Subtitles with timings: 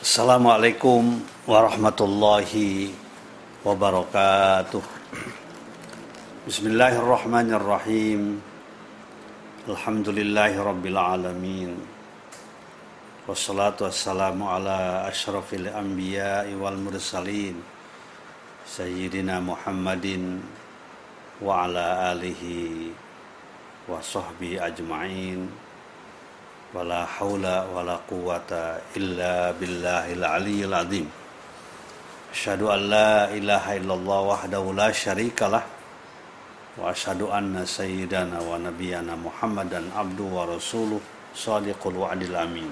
[0.00, 2.88] Assalamualaikum warahmatullahi
[3.60, 4.80] wabarakatuh.
[6.48, 8.40] Bismillahirrahmanirrahim.
[9.68, 11.76] Alhamdulillahi rabbil alamin.
[13.28, 17.60] Wassalatu wassalamu ala ashrafil anbiya wal mursalin.
[18.64, 20.40] Sayyidina Muhammadin
[21.44, 22.88] wa ala alihi
[23.84, 25.44] wa sahbihi ajma'in.
[26.70, 31.06] Wala haula wala quwata illa billahil aliyyil azim.
[32.30, 35.66] Asyhadu an la ilaha illallah wahdahu la syarikalah
[36.78, 41.02] wa asyhadu anna sayyidana wa nabiyyana Muhammadan abdu wa rasuluh
[41.34, 42.70] sadiqul wa'dil amin.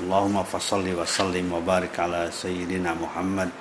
[0.00, 3.52] Allahumma fassalli wa sallim wa barik ala sayyidina Muhammad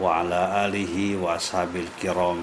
[0.00, 2.40] wa ala alihi wa ashabil kiram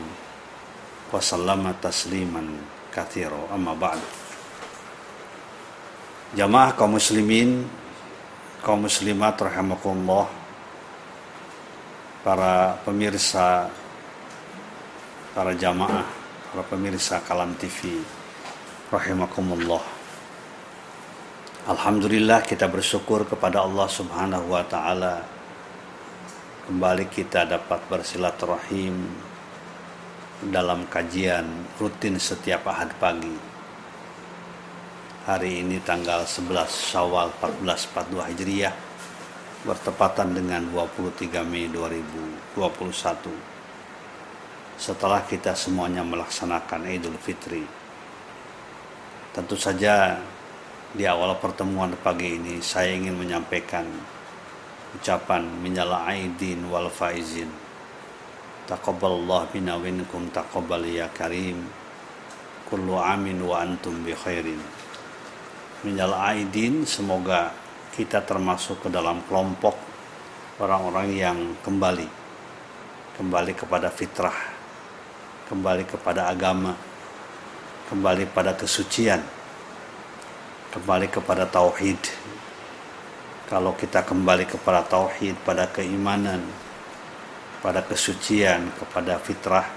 [6.32, 7.68] Jamaah kaum muslimin,
[8.64, 10.32] kaum muslimat rahimakumullah,
[12.24, 13.68] para pemirsa,
[15.36, 16.08] para jamaah,
[16.56, 18.00] para pemirsa Kalam TV
[18.88, 19.84] rahimakumullah.
[21.68, 25.28] Alhamdulillah kita bersyukur kepada Allah Subhanahu wa taala
[26.64, 29.04] kembali kita dapat bersilaturahim
[30.48, 31.44] dalam kajian
[31.76, 33.51] rutin setiap ahad pagi.
[35.22, 38.74] Hari ini tanggal 11 Syawal 1442 Hijriah
[39.70, 42.58] bertepatan dengan 23 Mei 2021.
[44.82, 47.62] Setelah kita semuanya melaksanakan Idul Fitri.
[49.30, 50.18] Tentu saja
[50.90, 53.86] di awal pertemuan pagi ini saya ingin menyampaikan
[54.98, 57.54] ucapan minal aidin wal faizin.
[58.66, 61.62] Taqabbalallah bina winkum taqabbal ya karim.
[62.66, 64.81] Kullu amin wa antum bi khairin.
[65.82, 67.50] Minal aidin semoga
[67.98, 69.74] kita termasuk ke dalam kelompok
[70.62, 72.06] orang-orang yang kembali.
[73.18, 74.62] Kembali kepada fitrah
[75.52, 76.72] kembali kepada agama
[77.92, 79.20] kembali pada kesucian
[80.72, 82.00] kembali kepada tauhid.
[83.52, 86.40] Kalau kita kembali kepada tauhid pada keimanan
[87.60, 89.68] pada kesucian kepada fitrah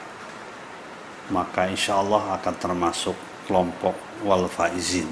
[1.34, 3.18] maka insya Allah akan termasuk
[3.50, 5.10] kelompok wal faizin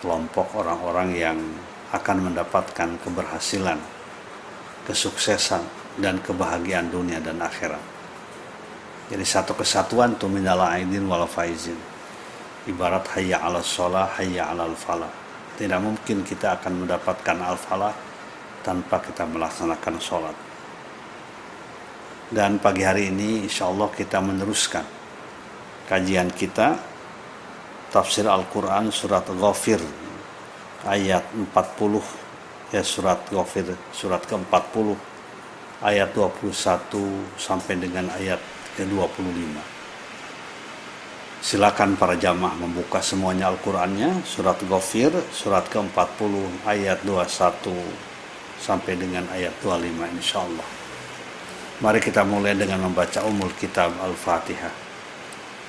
[0.00, 1.38] kelompok orang-orang yang
[1.92, 3.78] akan mendapatkan keberhasilan,
[4.88, 5.62] kesuksesan,
[6.00, 7.82] dan kebahagiaan dunia dan akhirat.
[9.10, 11.76] Jadi satu kesatuan tuh minal aidin wal faizin.
[12.64, 15.10] Ibarat hayya ala sholah, hayya ala falah.
[15.58, 17.92] Tidak mungkin kita akan mendapatkan al falah
[18.62, 20.36] tanpa kita melaksanakan sholat.
[22.30, 24.86] Dan pagi hari ini insya Allah kita meneruskan
[25.90, 26.78] kajian kita
[27.90, 29.82] tafsir Al-Quran surat Ghafir
[30.86, 31.50] ayat 40
[32.70, 34.94] ya surat Ghafir surat ke-40
[35.82, 36.54] ayat 21
[37.34, 38.38] sampai dengan ayat
[38.78, 39.58] ke-25
[41.42, 46.32] silakan para jamaah membuka semuanya Al-Qur'annya surat Ghafir surat ke-40
[46.70, 47.74] ayat 21
[48.62, 50.68] sampai dengan ayat 25 insyaallah
[51.82, 54.89] mari kita mulai dengan membaca umul kitab Al-Fatihah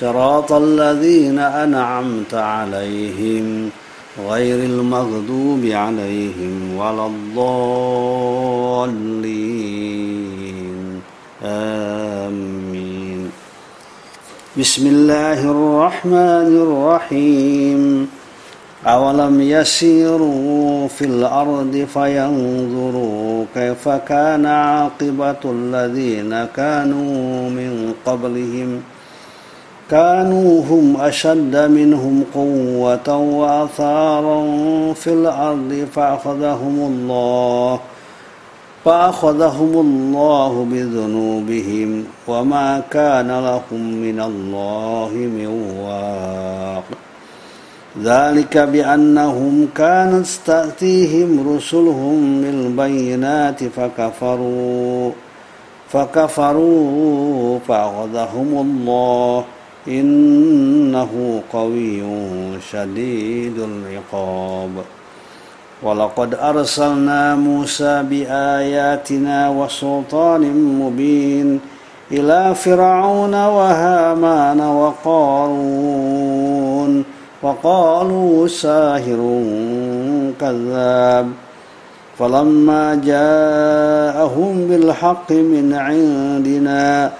[0.00, 3.70] صراط الذين أنعمت عليهم
[4.28, 7.50] غير المغضوب عليهم ولا الضالين.
[11.44, 13.30] آمين.
[14.58, 18.08] بسم الله الرحمن الرحيم.
[18.86, 28.95] أولم يسيروا في الأرض فينظروا كيف كان عاقبة الذين كانوا من قبلهم ۖ؟
[29.90, 34.42] كانوا هم أشد منهم قوة وأثارا
[34.92, 37.80] في الأرض فأخذهم الله
[38.84, 45.46] فأخذهم الله بذنوبهم وما كان لهم من الله من
[45.80, 46.84] واق.
[48.02, 55.10] ذلك بأنهم كانت تأتيهم رسلهم بالبينات فكفروا
[55.88, 59.44] فكفروا فأخذهم الله.
[59.88, 62.02] إنه قوي
[62.72, 64.70] شديد العقاب.
[65.82, 70.42] ولقد أرسلنا موسى بآياتنا وسلطان
[70.80, 71.60] مبين
[72.12, 75.84] إلى فرعون وهامان وقارون
[77.42, 79.42] وقالوا ساهر
[80.40, 81.28] كذاب.
[82.18, 87.12] فلما جاءهم بالحق من عندنا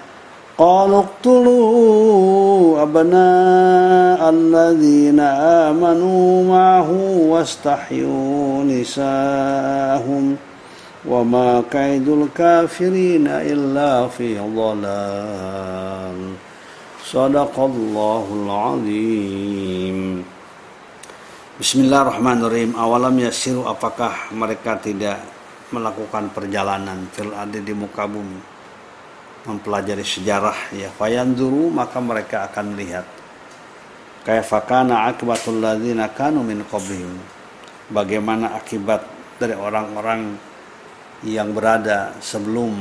[0.62, 5.20] قالوا اقتلوا أبناء الذين
[5.74, 6.90] آمنوا معه
[7.34, 10.38] واستحيوا نساءهم
[11.10, 16.18] وما كيد الكافرين إلا في ضلال
[17.10, 20.00] صدق الله العظيم
[21.62, 22.74] Bismillahirrahmanirrahim.
[22.74, 25.22] Awalam yasiru apakah mereka tidak
[25.70, 28.55] melakukan perjalanan fil di muka bumi
[29.47, 33.07] mempelajari sejarah ya fayanduru maka mereka akan melihat
[34.27, 37.15] kayfakana akibatul ladzina kanu min qablihim.
[37.87, 39.07] Bagaimana akibat
[39.39, 40.35] dari orang-orang
[41.23, 42.75] yang berada sebelum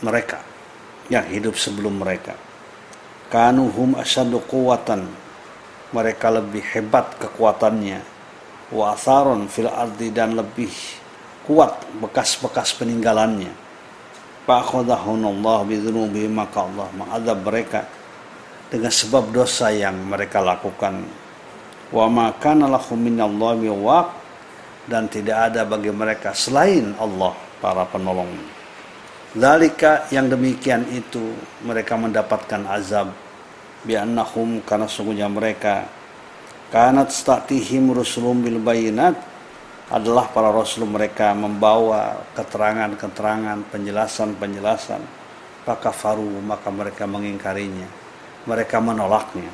[0.00, 0.40] mereka
[1.12, 2.32] yang hidup sebelum mereka.
[3.28, 5.04] Kanu hum asyadu quwatan
[5.92, 8.00] mereka lebih hebat kekuatannya.
[8.72, 10.72] Wa atharon fil ardi dan lebih
[11.44, 13.67] kuat bekas-bekas peninggalannya
[14.48, 17.84] Fa'akhadahunallah bidhunubi maka Allah mengadab mereka
[18.72, 21.04] dengan sebab dosa yang mereka lakukan.
[21.92, 23.68] Wa ma kana lahum minallahi
[24.88, 28.32] dan tidak ada bagi mereka selain Allah para penolong.
[29.36, 33.12] Dalika yang demikian itu mereka mendapatkan azab
[33.84, 35.84] bi'annahum karena sungguhnya mereka
[36.72, 39.20] kanat statihim rusulum bil bayinat
[39.88, 45.00] adalah para rasul mereka membawa keterangan-keterangan, penjelasan-penjelasan.
[45.92, 47.88] faru maka mereka mengingkarinya.
[48.48, 49.52] Mereka menolaknya.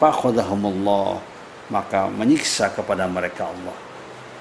[0.00, 1.20] Fakhudahumullah
[1.68, 3.76] maka menyiksa kepada mereka Allah.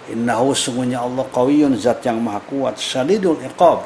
[0.08, 3.84] Innahu sungguhnya Allah qawiyun zat yang maha kuat, syadidul iqab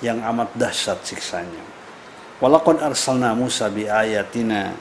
[0.00, 1.60] yang amat dahsyat siksanya.
[2.40, 4.72] Walaqad arsalna Musa bi ayatina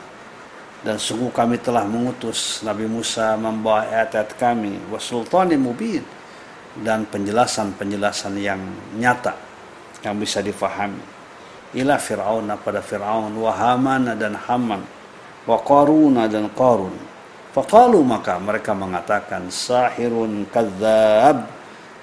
[0.79, 4.79] dan sungguh kami telah mengutus Nabi Musa membawa ayat-ayat kami.
[4.87, 6.03] Wasultani mubin.
[6.79, 8.61] Dan penjelasan-penjelasan yang
[8.95, 9.35] nyata
[9.99, 11.03] yang bisa difahami.
[11.75, 14.79] Ila fir'auna pada fir'aun wa hamana dan haman
[15.43, 16.95] wa qaruna dan qarun.
[17.51, 21.49] Faqalu maka mereka mengatakan sahirun kadzab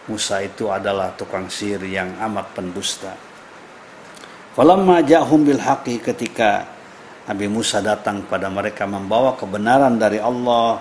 [0.06, 3.14] Musa itu adalah tukang sihir yang amat pendusta.
[4.54, 6.75] Falamma ja'hum bil haqi ketika
[7.26, 10.78] Nabi Musa datang pada mereka membawa kebenaran dari Allah.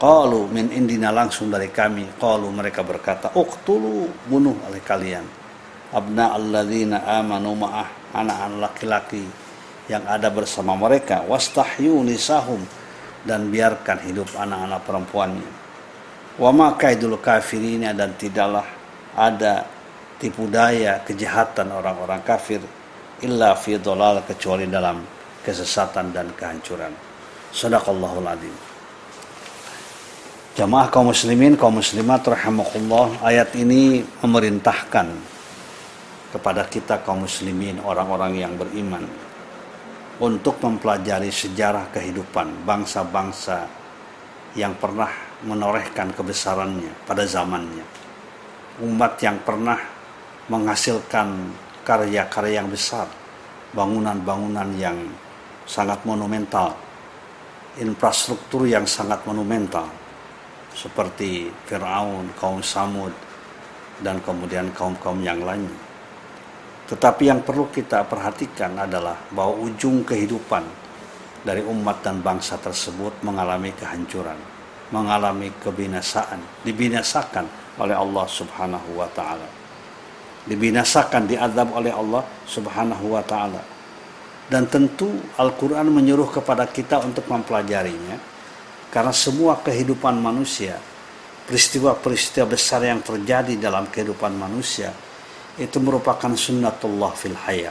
[0.00, 2.18] Qalu min indina langsung dari kami.
[2.18, 5.40] Qalu mereka berkata, "Uqtulu bunuh oleh kalian
[5.90, 9.26] abna alladzina amanu ma'ah anak-anak laki-laki
[9.90, 12.62] yang ada bersama mereka wastahyu nisahum
[13.26, 15.50] dan biarkan hidup anak-anak perempuannya.
[16.38, 18.64] Wa ma kaidul kafirina dan tidaklah
[19.18, 19.66] ada
[20.22, 22.62] tipu daya kejahatan orang-orang kafir
[23.26, 26.92] illa fi dhalal kecuali dalam kesesatan dan kehancuran.
[27.50, 28.56] Sadaqallahul adzim.
[30.58, 35.08] Jamaah kaum muslimin, kaum muslimat rahimakumullah, ayat ini memerintahkan
[36.34, 39.06] kepada kita kaum muslimin, orang-orang yang beriman
[40.20, 43.64] untuk mempelajari sejarah kehidupan bangsa-bangsa
[44.52, 45.08] yang pernah
[45.46, 47.86] menorehkan kebesarannya pada zamannya.
[48.84, 49.80] Umat yang pernah
[50.52, 51.56] menghasilkan
[51.86, 53.08] karya-karya yang besar,
[53.72, 54.98] bangunan-bangunan yang
[55.68, 56.74] sangat monumental,
[57.78, 59.86] infrastruktur yang sangat monumental,
[60.74, 63.12] seperti Fir'aun, kaum Samud,
[64.00, 65.68] dan kemudian kaum-kaum yang lain.
[66.90, 70.66] Tetapi yang perlu kita perhatikan adalah bahwa ujung kehidupan
[71.46, 74.36] dari umat dan bangsa tersebut mengalami kehancuran,
[74.90, 77.46] mengalami kebinasaan, dibinasakan
[77.78, 79.46] oleh Allah Subhanahu wa taala.
[80.50, 83.62] Dibinasakan, diadab oleh Allah Subhanahu wa taala
[84.50, 85.06] dan tentu
[85.38, 88.18] Al-Quran menyuruh kepada kita untuk mempelajarinya.
[88.90, 90.74] Karena semua kehidupan manusia
[91.46, 94.90] peristiwa-peristiwa besar yang terjadi dalam kehidupan manusia
[95.54, 97.70] itu merupakan sunnatullah fil haya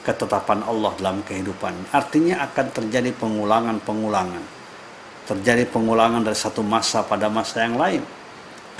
[0.00, 1.92] ketetapan Allah dalam kehidupan.
[1.92, 4.44] Artinya akan terjadi pengulangan-pengulangan.
[5.28, 8.00] Terjadi pengulangan dari satu masa pada masa yang lain.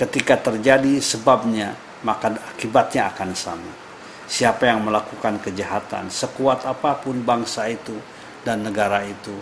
[0.01, 3.84] Ketika terjadi sebabnya maka akibatnya akan sama
[4.25, 7.95] siapa yang melakukan kejahatan, sekuat apa pun bangsa itu
[8.41, 9.33] dan negara itu,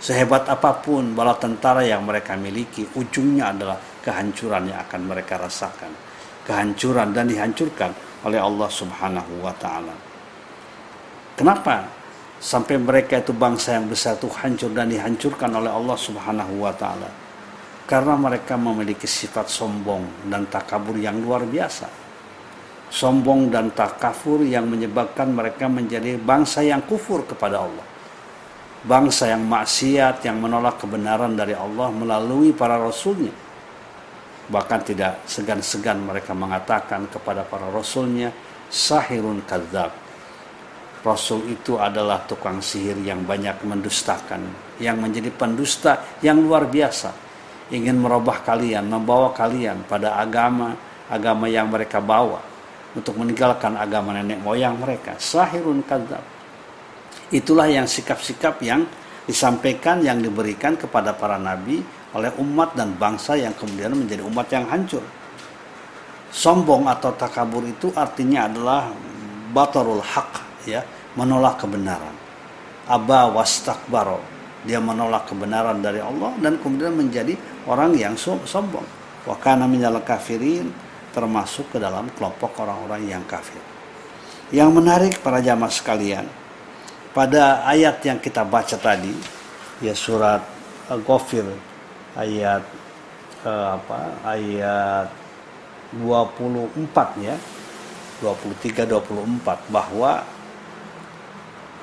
[0.00, 5.92] sehebat apa pun bala tentara yang mereka miliki, ujungnya adalah kehancuran yang akan mereka rasakan.
[6.44, 7.92] Kehancuran dan dihancurkan
[8.26, 9.94] oleh Allah Subhanahu wa taala.
[11.36, 11.84] Kenapa
[12.40, 17.30] sampai mereka itu bangsa yang besar itu hancur dan dihancurkan oleh Allah Subhanahu wa taala?
[17.90, 21.90] karena mereka memiliki sifat sombong dan takabur yang luar biasa.
[22.90, 27.86] Sombong dan takabur yang menyebabkan mereka menjadi bangsa yang kufur kepada Allah.
[28.82, 33.30] Bangsa yang maksiat, yang menolak kebenaran dari Allah melalui para rasulnya.
[34.50, 38.34] Bahkan tidak segan-segan mereka mengatakan kepada para rasulnya,
[38.66, 39.94] sahirun kadzab.
[41.06, 44.42] Rasul itu adalah tukang sihir yang banyak mendustakan,
[44.82, 47.30] yang menjadi pendusta yang luar biasa
[47.70, 50.74] ingin merubah kalian, membawa kalian pada agama
[51.06, 52.49] agama yang mereka bawa
[52.94, 55.14] untuk meninggalkan agama nenek moyang mereka.
[55.18, 56.22] Sahirun kadzab.
[57.30, 58.82] Itulah yang sikap-sikap yang
[59.30, 61.78] disampaikan yang diberikan kepada para nabi
[62.10, 65.02] oleh umat dan bangsa yang kemudian menjadi umat yang hancur.
[66.30, 68.90] Sombong atau takabur itu artinya adalah
[69.54, 70.82] batarul haq ya,
[71.14, 72.14] menolak kebenaran.
[72.90, 74.18] Aba wastakbaro,
[74.66, 77.38] dia menolak kebenaran dari Allah dan kemudian menjadi
[77.70, 78.86] orang yang sombong.
[79.22, 83.60] Wa kana minal kafirin termasuk ke dalam kelompok orang-orang yang kafir.
[84.50, 86.26] Yang menarik para jamaah sekalian,
[87.14, 89.14] pada ayat yang kita baca tadi,
[89.82, 90.42] ya surat
[90.90, 91.46] Ghafir
[92.18, 92.66] ayat
[93.46, 94.00] uh, apa?
[94.26, 95.08] ayat
[95.94, 97.36] 24 ya.
[98.20, 100.20] 23 24 bahwa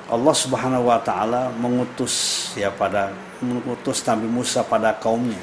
[0.08, 3.10] Allah Subhanahu wa taala mengutus ya pada
[3.42, 5.42] mengutus Nabi Musa pada kaumnya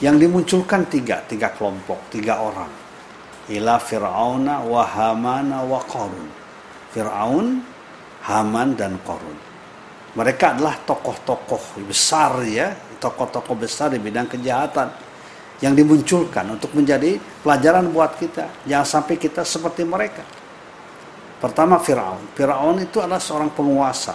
[0.00, 2.79] yang dimunculkan tiga, tiga kelompok, tiga orang.
[3.50, 6.28] Ila Fir'auna wa Hamana wa Qarun.
[6.94, 7.46] Fir'aun,
[8.26, 9.38] Haman dan Qarun.
[10.14, 14.90] Mereka adalah tokoh-tokoh besar ya, tokoh-tokoh besar di bidang kejahatan
[15.62, 18.66] yang dimunculkan untuk menjadi pelajaran buat kita.
[18.66, 20.22] Jangan sampai kita seperti mereka.
[21.42, 22.30] Pertama Fir'aun.
[22.36, 24.14] Fir'aun itu adalah seorang penguasa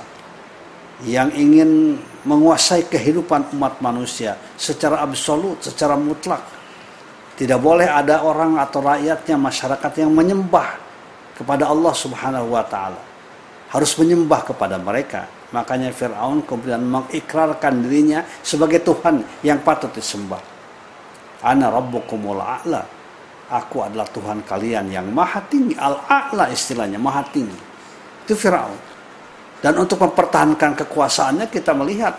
[1.03, 6.54] yang ingin menguasai kehidupan umat manusia secara absolut, secara mutlak.
[7.35, 10.79] Tidak boleh ada orang atau rakyatnya, masyarakat yang menyembah
[11.35, 13.01] kepada Allah Subhanahu wa taala.
[13.75, 15.27] Harus menyembah kepada mereka.
[15.51, 20.39] Makanya Firaun kemudian mengikrarkan dirinya sebagai Tuhan yang patut disembah.
[21.43, 22.87] Ana rabbukumul a'la.
[23.51, 25.75] Aku adalah Tuhan kalian yang maha tinggi.
[25.75, 27.59] Al-a'la istilahnya, maha tinggi.
[28.23, 28.79] Itu Firaun.
[29.59, 32.15] Dan untuk mempertahankan kekuasaannya kita melihat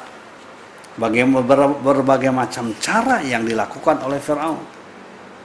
[1.00, 4.75] bagaimana berbagai macam cara yang dilakukan oleh Firaun.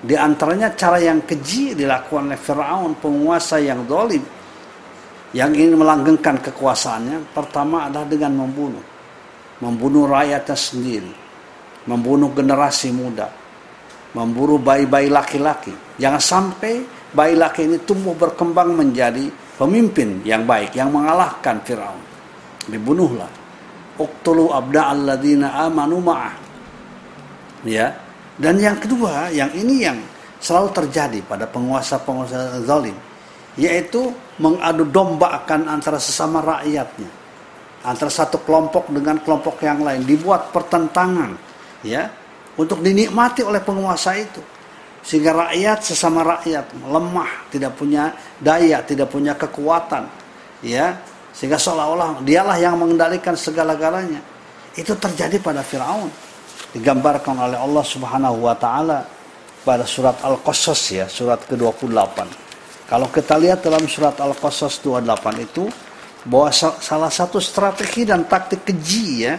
[0.02, 4.26] Di antaranya cara yang keji dilakukan oleh Firaun, penguasa yang dolim,
[5.38, 7.30] yang ingin melanggengkan kekuasaannya.
[7.30, 8.82] Pertama adalah dengan membunuh,
[9.62, 11.14] membunuh rakyatnya sendiri,
[11.86, 13.30] membunuh generasi muda,
[14.18, 15.72] memburu bayi-bayi laki-laki.
[16.02, 16.82] Jangan sampai
[17.14, 19.30] bayi laki ini tumbuh berkembang menjadi
[19.62, 22.02] pemimpin yang baik yang mengalahkan Firaun.
[22.66, 23.30] Dibunuhlah.
[24.02, 26.34] Uqtulu abda alladzina amanu ma'ah.
[27.70, 27.94] Ya.
[28.38, 29.98] Dan yang kedua, yang ini yang
[30.40, 32.96] selalu terjadi pada penguasa-penguasa zalim,
[33.60, 37.10] yaitu mengadu domba akan antara sesama rakyatnya.
[37.82, 41.34] Antara satu kelompok dengan kelompok yang lain dibuat pertentangan,
[41.82, 42.10] ya,
[42.58, 44.42] untuk dinikmati oleh penguasa itu
[45.02, 50.06] sehingga rakyat sesama rakyat lemah, tidak punya daya, tidak punya kekuatan,
[50.62, 50.94] ya,
[51.34, 54.22] sehingga seolah-olah dialah yang mengendalikan segala-galanya.
[54.78, 56.08] Itu terjadi pada Firaun.
[56.72, 59.04] Digambarkan oleh Allah Subhanahu wa taala
[59.62, 62.18] pada surat Al-Qasas ya, surat ke-28.
[62.88, 65.68] Kalau kita lihat dalam surat Al-Qasas 28 itu
[66.28, 69.34] bahwa salah satu strategi dan taktik keji ya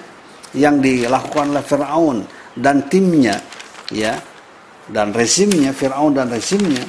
[0.59, 2.19] yang dilakukan oleh Firaun
[2.59, 3.39] dan timnya
[3.89, 4.19] ya
[4.91, 6.83] dan rezimnya Firaun dan rezimnya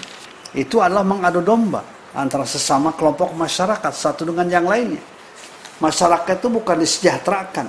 [0.58, 1.82] itu adalah mengadu domba
[2.14, 5.02] antara sesama kelompok masyarakat satu dengan yang lainnya.
[5.82, 7.68] Masyarakat itu bukan disejahterakan,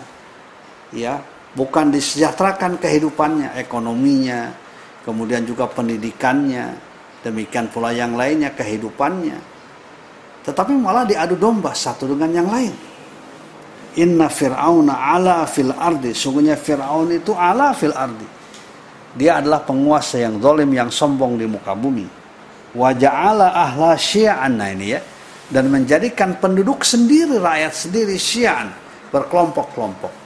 [0.92, 1.18] ya,
[1.54, 4.52] bukan disejahterakan kehidupannya, ekonominya,
[5.02, 6.74] kemudian juga pendidikannya,
[7.22, 9.38] demikian pula yang lainnya kehidupannya.
[10.44, 12.74] Tetapi malah diadu domba satu dengan yang lain.
[13.94, 16.10] Inna fir'auna ala fil ardi.
[16.10, 18.34] Sungguhnya Fir'aun itu ala fil ardi
[19.14, 22.06] dia adalah penguasa yang zalim yang sombong di muka bumi.
[22.74, 25.00] Waja'ala ahla syi'an nah ini ya.
[25.46, 28.74] Dan menjadikan penduduk sendiri, rakyat sendiri syi'an.
[29.14, 30.23] Berkelompok-kelompok.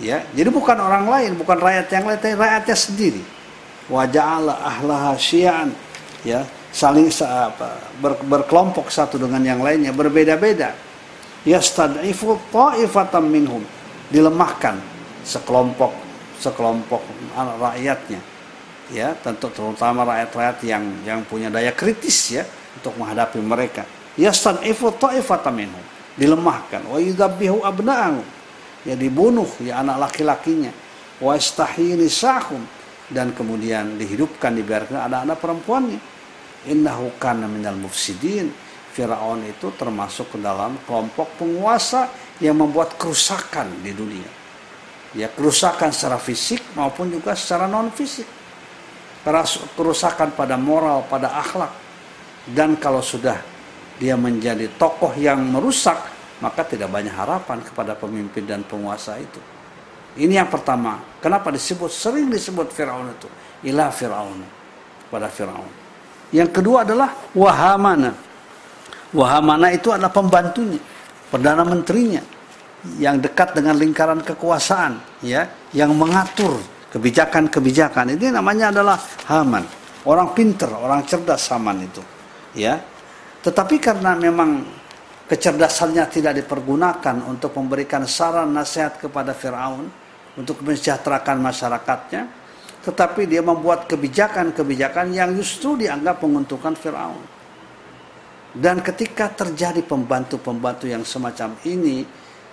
[0.00, 3.22] Ya, jadi bukan orang lain, bukan rakyat yang lain, tapi rakyatnya sendiri.
[3.92, 5.76] Waja'ala ahla syi'an.
[6.24, 7.12] Ya, saling
[8.00, 10.72] ber, berkelompok satu dengan yang lainnya, berbeda-beda.
[11.44, 13.60] Yastad'ifu ta'ifatan minhum.
[14.08, 14.80] Dilemahkan
[15.22, 15.92] sekelompok
[16.40, 17.04] sekelompok
[17.36, 18.20] rakyatnya
[18.90, 22.42] ya tentu terutama rakyat-rakyat yang yang punya daya kritis ya
[22.80, 23.84] untuk menghadapi mereka
[24.16, 25.84] yastanifu ta'ifatan minhum
[26.16, 28.24] dilemahkan wa yudabbihu abna'ahum
[28.84, 30.72] ya dibunuh ya anak laki-lakinya.
[31.20, 32.64] Wa istahyi nisahum
[33.12, 36.00] dan kemudian dihidupkan dibiarkan anak-anak perempuannya.
[36.68, 38.52] Innahu kana minal mufsidin.
[38.90, 42.10] Firaun itu termasuk ke dalam kelompok penguasa
[42.42, 44.26] yang membuat kerusakan di dunia.
[45.14, 48.26] Ya kerusakan secara fisik maupun juga secara non fisik
[49.76, 51.72] kerusakan pada moral pada akhlak.
[52.50, 53.36] Dan kalau sudah
[54.00, 56.00] dia menjadi tokoh yang merusak
[56.40, 59.40] maka tidak banyak harapan kepada pemimpin dan penguasa itu
[60.18, 60.98] ini yang pertama.
[61.22, 63.28] Kenapa disebut sering disebut Firaun itu?
[63.70, 64.42] Ilah Firaun
[65.06, 65.70] pada Firaun.
[66.34, 68.10] Yang kedua adalah Wahamana.
[69.14, 70.78] Wahamana itu adalah pembantunya,
[71.30, 72.22] perdana menterinya
[73.02, 76.62] yang dekat dengan lingkaran kekuasaan, ya, yang mengatur
[76.94, 78.14] kebijakan-kebijakan.
[78.14, 79.66] Ini namanya adalah Haman.
[80.06, 82.02] Orang pinter, orang cerdas Haman itu,
[82.54, 82.78] ya.
[83.42, 84.62] Tetapi karena memang
[85.30, 89.86] kecerdasannya tidak dipergunakan untuk memberikan saran nasihat kepada Firaun,
[90.34, 92.22] untuk mensejahterakan masyarakatnya,
[92.82, 97.22] tetapi dia membuat kebijakan-kebijakan yang justru dianggap menguntungkan Firaun.
[98.50, 102.02] Dan ketika terjadi pembantu-pembantu yang semacam ini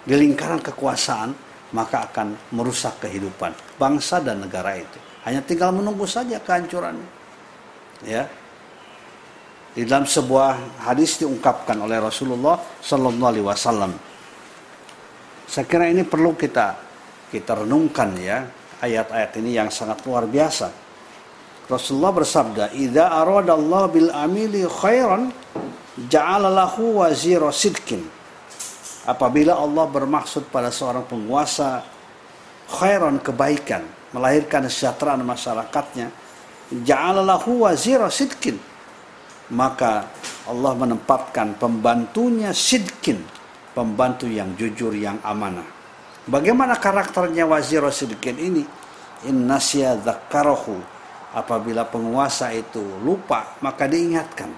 [0.06, 1.34] di lingkaran kekuasaan,
[1.74, 5.02] maka akan merusak kehidupan bangsa dan negara itu.
[5.26, 7.10] Hanya tinggal menunggu saja kehancurannya.
[8.06, 8.30] Ya.
[9.78, 13.94] Di dalam sebuah hadis diungkapkan oleh Rasulullah Sallallahu Alaihi Wasallam.
[15.46, 16.74] Saya kira ini perlu kita
[17.30, 18.42] kita renungkan ya
[18.82, 20.74] ayat-ayat ini yang sangat luar biasa.
[21.70, 25.30] Rasulullah bersabda, "Idza aradallahu bil amili khairan
[26.10, 28.02] ja'ala lahu wazira sidkin."
[29.06, 31.86] Apabila Allah bermaksud pada seorang penguasa
[32.66, 36.10] khairan kebaikan, melahirkan kesejahteraan masyarakatnya,
[36.82, 38.58] ja'ala lahu wazira sidkin.
[39.48, 40.08] Maka
[40.48, 43.24] Allah menempatkan pembantunya sidkin,
[43.72, 45.64] pembantu yang jujur, yang amanah.
[46.28, 48.64] Bagaimana karakternya Wazir Siddiqin ini?
[49.24, 51.00] Innasya dzakarahu.
[51.32, 54.52] Apabila penguasa itu lupa, maka diingatkan.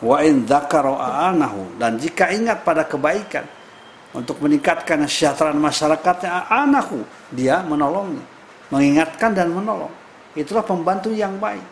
[0.00, 3.44] Wa in anahu dan jika ingat pada kebaikan
[4.16, 8.24] untuk meningkatkan kesejahteraan masyarakatnya anahu, dia menolongnya,
[8.72, 9.92] mengingatkan dan menolong.
[10.32, 11.62] Itulah pembantu yang baik.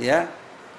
[0.00, 0.24] Ya,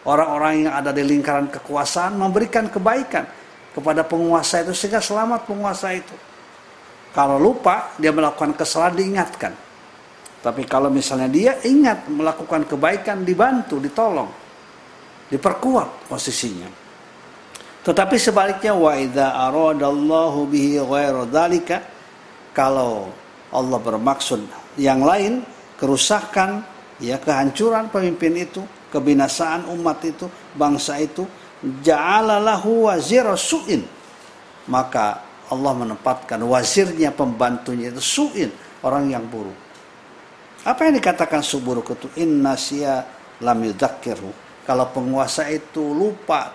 [0.08, 3.26] orang-orang yang ada di lingkaran kekuasaan memberikan kebaikan
[3.72, 6.16] kepada penguasa itu sehingga selamat penguasa itu
[7.12, 9.52] kalau lupa, dia melakukan kesalahan diingatkan.
[10.42, 14.32] Tapi kalau misalnya dia ingat melakukan kebaikan, dibantu, ditolong,
[15.28, 16.72] diperkuat posisinya.
[17.84, 21.84] Tetapi sebaliknya wa idza aradallahu bihi ghairu dzalika
[22.56, 23.12] kalau
[23.52, 24.48] Allah bermaksud
[24.80, 25.44] yang lain,
[25.76, 26.64] kerusakan,
[27.04, 31.24] ya kehancuran pemimpin itu, kebinasaan umat itu, bangsa itu,
[31.64, 33.82] ja'alalahu wazira su'in.
[34.68, 38.52] Maka Allah menempatkan wazirnya pembantunya itu su'in
[38.84, 39.58] orang yang buruk.
[40.62, 42.08] Apa yang dikatakan suburuk itu?
[42.22, 43.02] Inna siya
[43.42, 46.54] lam yudakirhu kalau penguasa itu lupa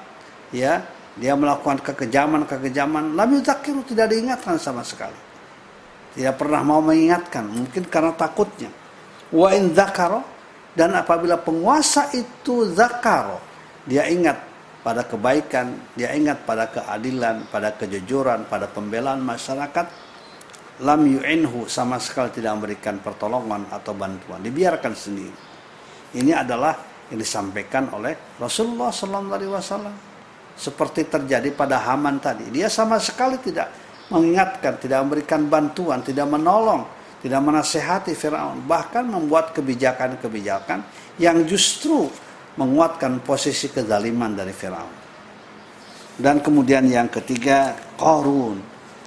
[0.55, 0.79] ya
[1.19, 5.27] dia melakukan kekejaman-kekejaman lam yudakirhu tidak diingatkan sama sekali.
[6.17, 8.73] Tidak pernah mau mengingatkan mungkin karena takutnya.
[9.29, 9.77] Wa in
[10.77, 13.41] dan apabila penguasa itu zakaro
[13.89, 14.37] dia ingat
[14.87, 19.87] pada kebaikan, dia ingat pada keadilan, pada kejujuran, pada pembelaan masyarakat,
[20.87, 25.35] lam yu'inhu sama sekali tidak memberikan pertolongan atau bantuan, dibiarkan sendiri.
[26.15, 26.79] Ini adalah
[27.11, 29.95] yang disampaikan oleh Rasulullah Wasallam.
[30.57, 33.69] Seperti terjadi pada Haman tadi, dia sama sekali tidak
[34.09, 36.87] mengingatkan, tidak memberikan bantuan, tidak menolong,
[37.25, 40.85] tidak menasehati Firaun, bahkan membuat kebijakan-kebijakan
[41.17, 42.07] yang justru
[42.57, 44.95] menguatkan posisi kezaliman dari Firaun.
[46.17, 48.61] Dan kemudian yang ketiga, Korun.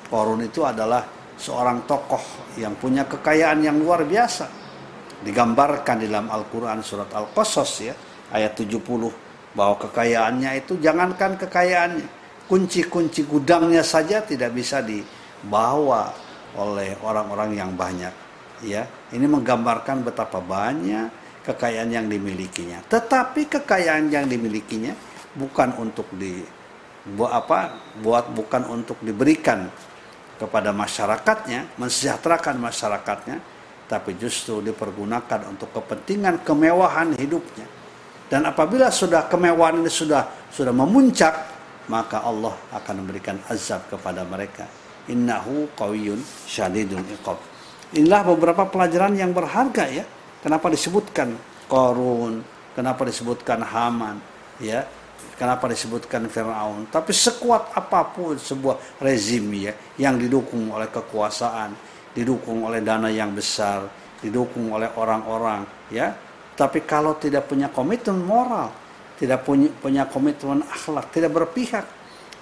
[0.09, 1.05] Korun itu adalah
[1.37, 4.45] seorang tokoh yang punya kekayaan yang luar biasa.
[5.25, 7.93] Digambarkan di dalam Al-Quran surat Al-Qasas ya,
[8.33, 8.77] ayat 70
[9.57, 12.07] bahwa kekayaannya itu jangankan kekayaannya,
[12.45, 18.13] kunci-kunci gudangnya saja tidak bisa dibawa oleh orang-orang yang banyak.
[18.65, 21.11] Ya, ini menggambarkan betapa banyak
[21.45, 22.83] kekayaan yang dimilikinya.
[22.85, 24.93] Tetapi kekayaan yang dimilikinya
[25.33, 26.43] bukan untuk di
[27.15, 27.59] buat apa?
[28.03, 29.71] Buat bukan untuk diberikan
[30.35, 33.37] kepada masyarakatnya, mensejahterakan masyarakatnya,
[33.89, 37.67] tapi justru dipergunakan untuk kepentingan kemewahan hidupnya.
[38.29, 41.33] Dan apabila sudah kemewahan ini sudah sudah memuncak,
[41.89, 44.69] maka Allah akan memberikan azab kepada mereka.
[45.09, 47.41] Innahu qawiyyun syadidul iqab.
[47.97, 50.05] Inilah beberapa pelajaran yang berharga ya
[50.39, 51.35] Kenapa disebutkan
[51.67, 52.39] Korun?
[52.71, 54.15] Kenapa disebutkan Haman?
[54.63, 54.87] Ya,
[55.35, 56.87] kenapa disebutkan Firaun?
[56.87, 61.75] Tapi sekuat apa pun sebuah rezim ya yang didukung oleh kekuasaan,
[62.15, 63.83] didukung oleh dana yang besar,
[64.23, 66.15] didukung oleh orang-orang ya.
[66.55, 68.71] Tapi kalau tidak punya komitmen moral,
[69.19, 71.83] tidak punya punya komitmen akhlak, tidak berpihak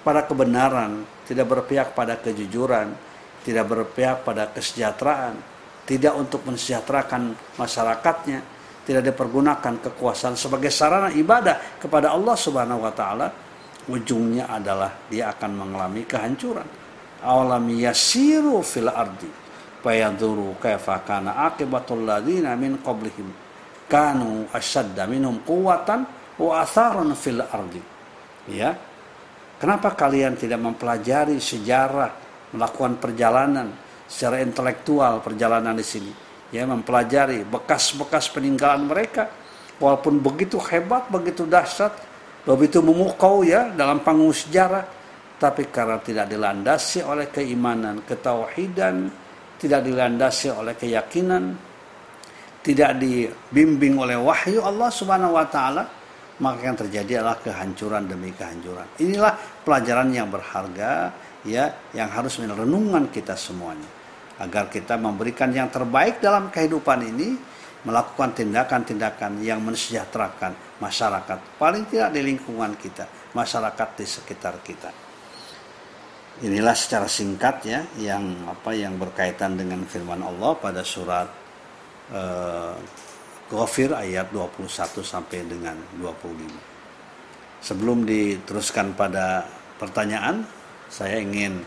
[0.06, 2.96] pada kebenaran, tidak berpihak pada kejujuran,
[3.44, 5.36] tidak berpihak pada kesejahteraan,
[5.84, 8.40] tidak untuk mensejahterakan masyarakatnya,
[8.88, 13.28] tidak dipergunakan kekuasaan sebagai sarana ibadah kepada Allah Subhanahu wa taala,
[13.92, 16.64] ujungnya adalah dia akan mengalami kehancuran.
[17.20, 19.28] Awalam yasiru fil ardi
[19.84, 23.28] fayaduru kaifa kana aqibatul ladina min qablihim
[23.88, 26.04] kanu asyadda minhum quwwatan
[26.38, 27.82] wa atharan fil ardi.
[28.48, 28.76] Ya.
[29.58, 32.14] Kenapa kalian tidak mempelajari sejarah,
[32.54, 33.74] melakukan perjalanan
[34.06, 36.12] secara intelektual perjalanan di sini?
[36.54, 39.26] Ya, mempelajari bekas-bekas peninggalan mereka
[39.82, 41.90] walaupun begitu hebat, begitu dahsyat,
[42.46, 44.86] begitu memukau ya dalam panggung sejarah,
[45.42, 49.10] tapi karena tidak dilandasi oleh keimanan, ketauhidan,
[49.58, 51.58] tidak dilandasi oleh keyakinan,
[52.62, 55.97] tidak dibimbing oleh wahyu Allah Subhanahu wa taala,
[56.38, 58.86] maka yang terjadi adalah kehancuran demi kehancuran.
[59.02, 59.34] Inilah
[59.66, 61.10] pelajaran yang berharga
[61.46, 63.86] ya yang harus menjadi renungan kita semuanya
[64.38, 67.34] agar kita memberikan yang terbaik dalam kehidupan ini
[67.86, 74.90] melakukan tindakan-tindakan yang mensejahterakan masyarakat paling tidak di lingkungan kita masyarakat di sekitar kita
[76.42, 81.30] inilah secara singkat ya yang apa yang berkaitan dengan firman Allah pada surat
[82.14, 82.74] uh,
[83.48, 84.68] Ghafir ayat 21
[85.00, 87.64] sampai dengan 25.
[87.64, 89.48] Sebelum diteruskan pada
[89.80, 90.44] pertanyaan,
[90.92, 91.64] saya ingin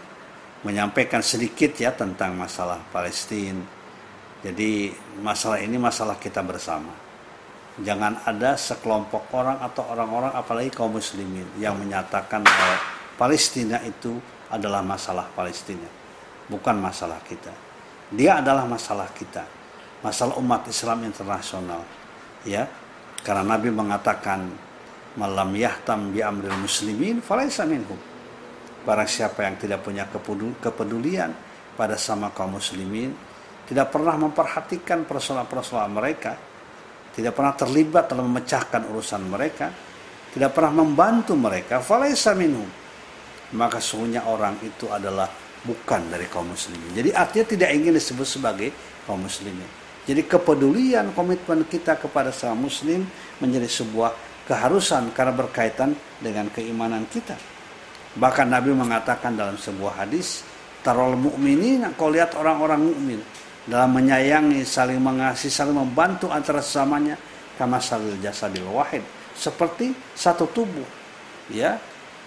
[0.62, 3.66] menyampaikan sedikit ya tentang masalah Palestina.
[4.46, 4.94] Jadi
[5.26, 6.94] masalah ini masalah kita bersama.
[7.82, 12.78] Jangan ada sekelompok orang atau orang-orang apalagi kaum muslimin yang menyatakan bahwa
[13.18, 14.22] Palestina itu
[14.54, 15.90] adalah masalah Palestina,
[16.46, 17.50] bukan masalah kita.
[18.14, 19.61] Dia adalah masalah kita
[20.02, 21.82] masalah umat Islam internasional
[22.46, 22.66] ya.
[23.22, 24.50] Karena Nabi mengatakan
[25.14, 27.98] malam yahtam bi amril muslimin falaisa minhum.
[28.82, 30.10] Barang siapa yang tidak punya
[30.58, 31.30] kepedulian
[31.78, 33.14] pada sama kaum muslimin
[33.70, 36.34] tidak pernah memperhatikan persoalan-persoalan mereka
[37.14, 39.70] tidak pernah terlibat dalam memecahkan urusan mereka
[40.34, 42.66] tidak pernah membantu mereka falaisa minhum.
[43.54, 45.30] Maka sesungguhnya orang itu adalah
[45.62, 46.90] bukan dari kaum muslimin.
[46.98, 48.74] Jadi artinya tidak ingin disebut sebagai
[49.06, 49.81] kaum muslimin
[50.12, 53.08] jadi kepedulian komitmen kita kepada sama muslim
[53.40, 54.12] menjadi sebuah
[54.44, 57.40] keharusan karena berkaitan dengan keimanan kita.
[58.20, 60.44] Bahkan Nabi mengatakan dalam sebuah hadis,
[60.84, 63.20] tarol mukminin kau lihat orang-orang mukmin
[63.64, 67.16] dalam menyayangi, saling mengasihi, saling membantu antara sesamanya
[67.56, 70.84] kama salil jasadil wahid seperti satu tubuh
[71.48, 71.80] ya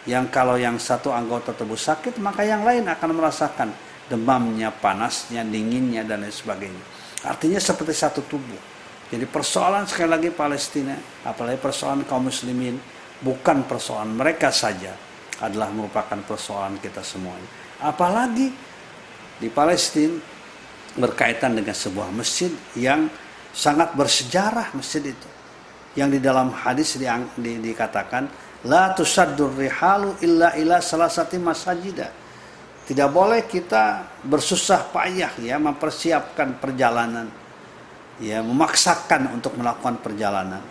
[0.09, 3.68] yang kalau yang satu anggota tubuh sakit maka yang lain akan merasakan
[4.09, 6.94] demamnya, panasnya, dinginnya dan lain sebagainya.
[7.25, 8.61] Artinya seperti satu tubuh.
[9.09, 12.77] Jadi persoalan sekali lagi Palestina, apalagi persoalan kaum muslimin,
[13.21, 14.93] bukan persoalan mereka saja,
[15.41, 17.49] adalah merupakan persoalan kita semuanya.
[17.81, 18.49] Apalagi
[19.41, 20.17] di Palestina
[20.95, 23.09] berkaitan dengan sebuah masjid yang
[23.51, 25.29] sangat bersejarah masjid itu.
[25.95, 27.07] Yang di dalam hadis di,
[27.39, 28.27] di, dikatakan
[28.67, 32.24] la tusaddur rihalu illa ila salah satu masajidah
[32.85, 37.29] tidak boleh kita bersusah payah ya mempersiapkan perjalanan.
[38.23, 40.62] Ya, memaksakan untuk melakukan perjalanan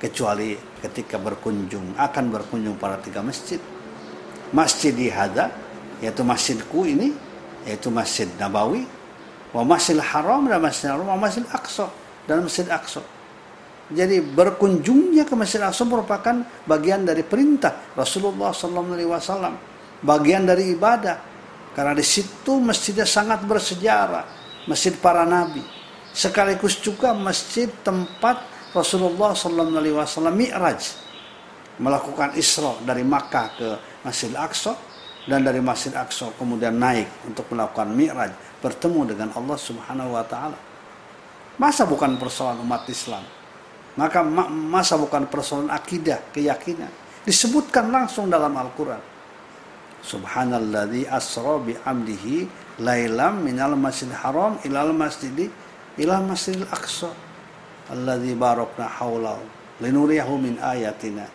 [0.00, 3.60] kecuali ketika berkunjung akan berkunjung pada tiga masjid.
[4.56, 5.52] Masjid di Hada
[6.00, 7.12] yaitu masjidku ini
[7.62, 8.82] yaitu Masjid Nabawi,
[9.54, 11.86] wa Masjidil Haram dan Masjidil Haram, wa Masjid Aqsa
[12.26, 13.02] dan Masjid Aqsa.
[13.92, 19.54] Jadi berkunjungnya ke Masjid Aqsa merupakan bagian dari perintah Rasulullah SAW,
[20.02, 21.31] bagian dari ibadah
[21.72, 24.24] karena di situ masjidnya sangat bersejarah,
[24.68, 25.64] masjid para nabi.
[26.12, 28.44] Sekaligus juga masjid tempat
[28.76, 30.80] Rasulullah Wasallam Mi'raj
[31.80, 33.68] melakukan Isra dari Makkah ke
[34.04, 34.76] Masjid Aqsa
[35.24, 40.58] dan dari Masjid Aqsa kemudian naik untuk melakukan Mi'raj bertemu dengan Allah Subhanahu wa taala.
[41.56, 43.24] Masa bukan persoalan umat Islam?
[43.92, 46.88] Maka masa bukan persoalan akidah, keyakinan?
[47.28, 49.11] Disebutkan langsung dalam Al-Qur'an.
[50.02, 52.46] Subhanalladzi asra bi amdihi
[52.82, 55.46] lailam minal masjidil haram ilal masjidi
[55.98, 57.14] ilal masjidil aqsa
[57.86, 59.46] alladzi barakna haulahu
[59.78, 61.26] linuriyahu min ayatina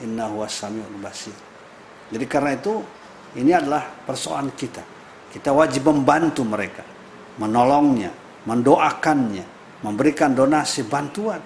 [0.00, 1.36] innahu was-sami'ul basir.
[2.12, 2.80] Jadi karena itu
[3.40, 4.82] ini adalah persoalan kita.
[5.32, 6.86] Kita wajib membantu mereka,
[7.42, 8.14] menolongnya,
[8.46, 9.42] mendoakannya,
[9.82, 11.42] memberikan donasi bantuan.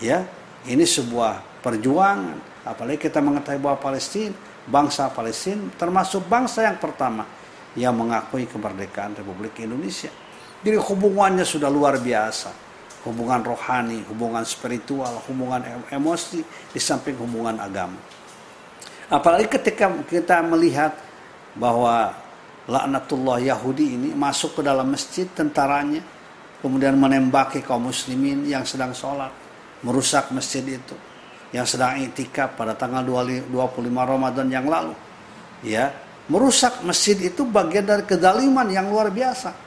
[0.00, 0.24] Ya,
[0.64, 2.55] ini sebuah perjuangan.
[2.66, 4.34] Apalagi kita mengetahui bahwa Palestina
[4.66, 7.22] bangsa Palestina termasuk bangsa yang pertama
[7.78, 10.10] yang mengakui kemerdekaan Republik Indonesia.
[10.66, 12.66] Jadi hubungannya sudah luar biasa.
[13.06, 15.62] hubungan rohani, hubungan spiritual, hubungan
[15.94, 16.42] emosi,
[16.74, 17.96] di samping hubungan agama.
[19.06, 20.98] Apalagi ketika kita melihat
[21.54, 22.10] bahwa
[22.66, 26.02] laknatullah Yahudi ini masuk ke dalam masjid tentaranya,
[26.58, 29.30] kemudian menembaki kaum muslimin yang sedang sholat,
[29.86, 30.98] merusak masjid itu,
[31.56, 33.48] yang sedang itikaf pada tanggal 25
[33.88, 34.92] Ramadan yang lalu.
[35.64, 35.96] Ya,
[36.28, 39.66] merusak masjid itu bagian dari kedaliman yang luar biasa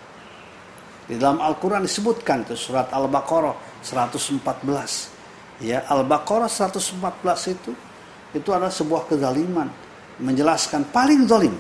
[1.10, 5.66] di dalam Al-Quran disebutkan itu surat Al-Baqarah 114.
[5.66, 7.74] Ya, Al-Baqarah 114 itu
[8.38, 9.66] itu adalah sebuah kezaliman
[10.22, 11.58] menjelaskan paling zalim.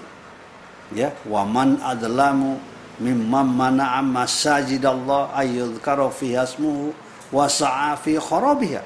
[0.94, 2.62] Ya, waman adlamu
[3.02, 6.94] mimman mana'a masajidallah ayyudhkara fi hasmuhu
[7.34, 8.86] wa sa'a fi kharabiha.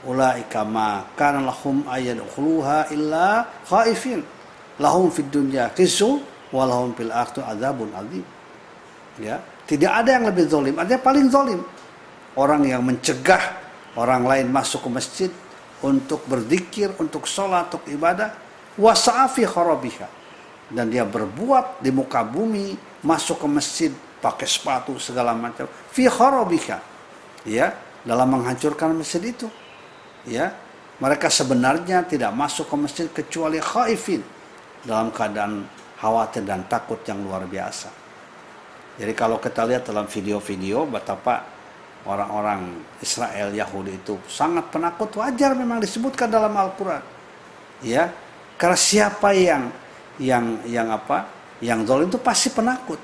[0.00, 4.24] Ulaika ma kana lahum ayyadkhuluha illa khaifin.
[4.80, 6.24] Lahum fid dunya khizyun
[6.56, 8.24] wa lahum fil akhirati adzabun adzim.
[9.20, 10.48] Ya, tidak ada yang lebih.
[10.80, 11.60] Ada yang paling zolim.
[12.32, 13.60] Orang yang mencegah
[13.98, 15.30] orang lain masuk ke masjid
[15.84, 18.32] untuk berzikir, untuk sholat, untuk ibadah.
[18.80, 20.08] Wasa'afi kharabiha.
[20.72, 22.72] Dan dia berbuat di muka bumi,
[23.04, 25.68] masuk ke masjid, pakai sepatu segala macam.
[25.92, 26.78] Fi kharabiha.
[27.44, 29.50] Ya, dalam menghancurkan masjid itu.
[30.28, 30.52] Ya,
[31.00, 34.20] mereka sebenarnya tidak masuk ke masjid kecuali khaifin
[34.84, 35.64] dalam keadaan
[35.96, 37.88] khawatir dan takut yang luar biasa.
[39.00, 41.40] Jadi kalau kita lihat dalam video-video betapa
[42.04, 47.00] orang-orang Israel Yahudi itu sangat penakut wajar memang disebutkan dalam Al-Qur'an.
[47.80, 48.12] Ya.
[48.60, 49.72] Karena siapa yang
[50.20, 51.24] yang yang apa?
[51.64, 53.00] Yang zalim itu pasti penakut.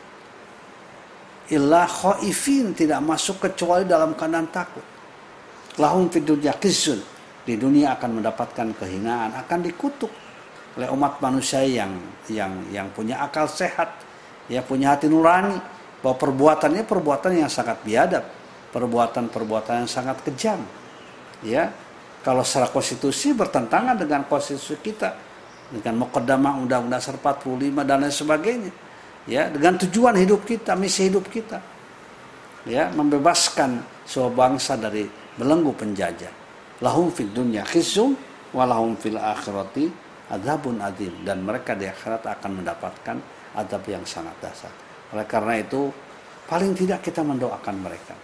[1.48, 4.85] Illa khaifin tidak masuk kecuali dalam keadaan takut.
[5.76, 6.56] Lahum fid dunya
[7.46, 10.10] Di dunia akan mendapatkan kehinaan, akan dikutuk
[10.76, 11.94] oleh umat manusia yang
[12.28, 13.96] yang yang punya akal sehat,
[14.50, 15.56] ya punya hati nurani
[16.02, 18.24] bahwa perbuatannya perbuatan yang sangat biadab,
[18.74, 20.60] perbuatan-perbuatan yang sangat kejam.
[21.40, 21.70] Ya,
[22.26, 25.14] kalau secara konstitusi bertentangan dengan konstitusi kita,
[25.70, 28.72] dengan mukaddamah Undang-Undang Dasar 45 dan lain sebagainya.
[29.26, 31.58] Ya, dengan tujuan hidup kita, misi hidup kita.
[32.66, 35.06] Ya, membebaskan sebuah bangsa dari
[35.37, 36.33] belenggu penjajah.
[36.85, 38.12] Lahum fid dunya khizyun
[38.53, 39.88] wa lahum fil akhirati
[40.33, 43.16] adzabun adzim dan mereka di akhirat akan mendapatkan
[43.57, 44.72] adab yang sangat dasar.
[45.14, 45.88] Oleh karena itu,
[46.44, 48.14] paling tidak kita mendoakan mereka.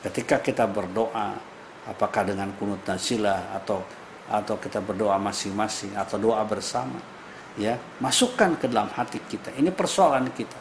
[0.00, 1.36] Ketika kita berdoa,
[1.84, 3.84] apakah dengan kunut nasilah atau
[4.30, 7.02] atau kita berdoa masing-masing atau doa bersama,
[7.58, 9.50] ya masukkan ke dalam hati kita.
[9.58, 10.60] Ini persoalan kita.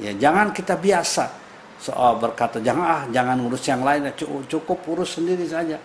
[0.00, 1.49] Ya jangan kita biasa
[1.80, 5.80] soal berkata jangan ah jangan ngurus yang lain ya cukup, cukup urus sendiri saja.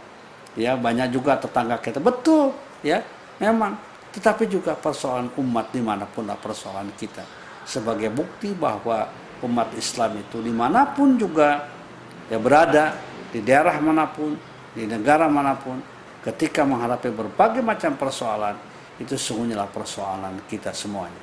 [0.56, 2.04] Ya banyak juga tetangga kita.
[2.04, 2.52] Betul
[2.84, 3.00] ya
[3.40, 3.80] memang.
[4.12, 7.24] Tetapi juga persoalan umat di mana pun lah persoalan kita.
[7.68, 9.08] Sebagai bukti bahwa
[9.44, 11.68] umat Islam itu di mana pun juga
[12.32, 12.96] ya berada
[13.36, 14.40] di daerah mana pun
[14.72, 15.84] di negara mana pun
[16.24, 18.56] ketika menghadapi berbagai macam persoalan
[18.96, 21.20] itu sungguhnya persoalan kita semuanya.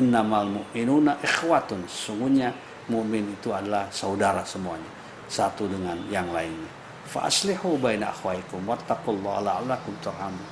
[0.00, 1.84] Innamal mu'minuna ikhwatun.
[1.84, 4.88] Sungguhnya mukmin itu adalah saudara semuanya
[5.28, 6.70] satu dengan yang lainnya
[7.06, 10.46] fa aslihu baina akhwaikum wattaqullaha la'allakum turhamun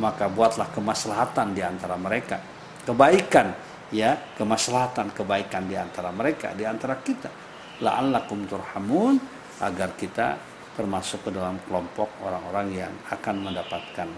[0.00, 2.40] maka buatlah kemaslahatan di antara mereka
[2.84, 3.52] kebaikan
[3.92, 7.30] ya kemaslahatan kebaikan di antara mereka di antara kita
[7.82, 9.18] la'allakum turhamun
[9.62, 10.38] agar kita
[10.74, 14.08] termasuk ke dalam kelompok orang-orang yang akan mendapatkan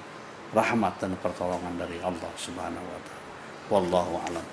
[0.57, 3.25] rahmat dan pertolongan dari Allah Subhanahu wa taala.
[3.67, 4.47] Wallahu a'lam.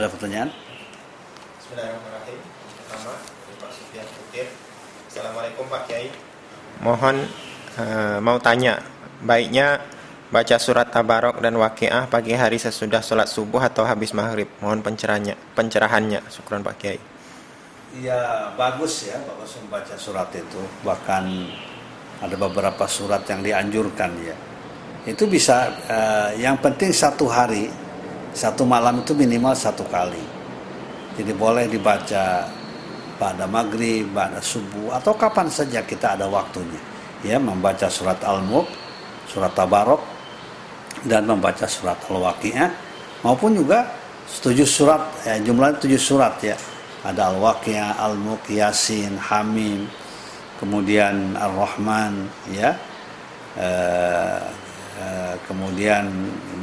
[0.00, 0.48] Ada pertanyaan?
[1.70, 2.40] Bismillahirrahmanirrahim.
[2.82, 3.14] Pertama,
[3.62, 4.50] Pak Sufyan Kutir.
[5.06, 6.10] Assalamualaikum Pak Kiai.
[6.82, 7.30] Mohon
[7.78, 8.82] uh, mau tanya,
[9.22, 9.78] baiknya
[10.34, 14.50] baca surat Tabarok dan Waqiah pagi hari sesudah sholat subuh atau habis maghrib.
[14.58, 16.26] Mohon pencerahannya, pencerahannya.
[16.26, 16.98] Syukran Pak Kiai.
[18.02, 20.58] Iya bagus ya, bagus membaca surat itu.
[20.82, 21.24] Bahkan
[22.18, 24.34] ada beberapa surat yang dianjurkan ya.
[25.06, 27.70] Itu bisa, eh, yang penting satu hari,
[28.34, 30.39] satu malam itu minimal satu kali.
[31.20, 32.48] Jadi boleh dibaca
[33.20, 36.80] pada maghrib, pada subuh, atau kapan saja kita ada waktunya.
[37.20, 38.64] Ya, membaca surat Al-Mulk,
[39.28, 40.00] surat Tabarok,
[41.04, 42.72] dan membaca surat Al-Waqi'ah
[43.20, 43.84] maupun juga
[44.40, 46.56] tujuh surat ya, jumlahnya tujuh surat ya.
[47.04, 49.84] Ada Al-Waqi'ah, Al-Mulk, Yasin, Hamim
[50.56, 52.72] kemudian Ar-Rahman ya.
[53.60, 53.68] E,
[54.96, 55.06] e,
[55.44, 56.08] kemudian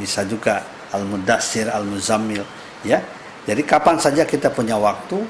[0.01, 2.41] bisa juga Al-Mudassir, Al-Muzammil
[2.81, 2.97] ya
[3.47, 5.23] jadi kapan saja kita punya waktu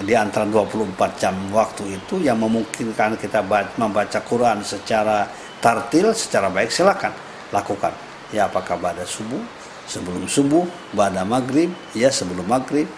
[0.00, 3.44] di antara 24 jam waktu itu yang memungkinkan kita
[3.76, 5.28] membaca Quran secara
[5.60, 7.12] tartil, secara baik silakan
[7.52, 7.92] lakukan
[8.32, 9.44] ya apakah pada subuh
[9.84, 10.64] sebelum subuh
[10.96, 12.88] pada maghrib ya sebelum maghrib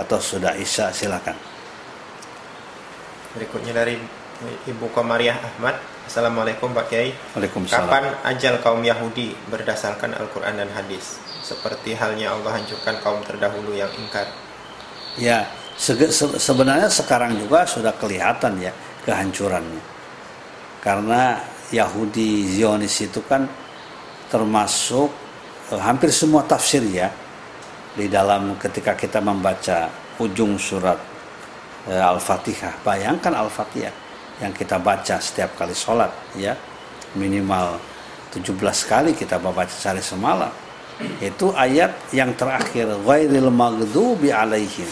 [0.00, 1.36] atau sudah isya silakan
[3.36, 3.94] Berikutnya dari
[4.66, 5.76] Ibu Komariah Ahmad.
[6.08, 7.12] Assalamualaikum Pak Kiai.
[7.36, 7.86] Waalaikumsalam.
[7.86, 11.20] Kapan ajal kaum Yahudi berdasarkan Al-Quran dan hadis?
[11.48, 14.28] Seperti halnya Allah hancurkan kaum terdahulu yang ingkar.
[15.16, 15.48] Ya,
[15.80, 18.68] se- se- sebenarnya sekarang juga sudah kelihatan ya
[19.08, 19.80] kehancurannya.
[20.84, 21.40] Karena
[21.72, 23.48] Yahudi Zionis itu kan
[24.28, 25.08] termasuk
[25.72, 27.08] eh, hampir semua tafsir ya
[27.96, 29.88] di dalam ketika kita membaca
[30.20, 31.00] ujung surat
[31.88, 32.84] eh, Al-Fatihah.
[32.84, 33.94] Bayangkan Al-Fatihah
[34.44, 36.52] yang kita baca setiap kali sholat ya
[37.16, 37.80] minimal
[38.36, 38.52] 17
[38.84, 40.52] kali kita baca sehari semalam
[41.22, 44.88] itu ayat yang terakhir ghairil maghdubi alaihim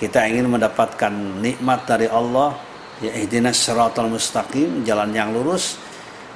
[0.00, 1.12] kita ingin mendapatkan
[1.42, 2.56] nikmat dari Allah
[3.04, 3.60] ya ihdinas
[4.08, 5.76] mustaqim jalan yang lurus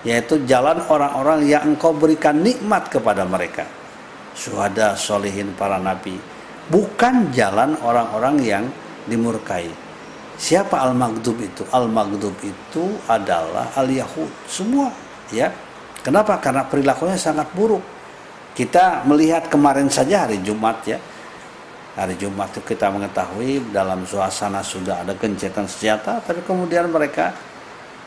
[0.03, 3.65] yaitu jalan orang-orang yang engkau berikan nikmat kepada mereka
[4.37, 6.19] syuhada solihin para nabi
[6.69, 8.65] bukan jalan orang-orang yang
[9.09, 9.71] dimurkai
[10.43, 11.63] Siapa Al-Maghdub itu?
[11.71, 14.27] Al-Maghdub itu adalah Al-Yahud.
[14.51, 14.91] Semua,
[15.31, 15.55] ya.
[16.03, 16.35] Kenapa?
[16.43, 17.79] Karena perilakunya sangat buruk.
[18.53, 21.01] Kita melihat kemarin saja hari Jumat ya.
[21.97, 27.37] Hari Jumat itu kita mengetahui dalam suasana sudah ada gencatan senjata, tapi kemudian mereka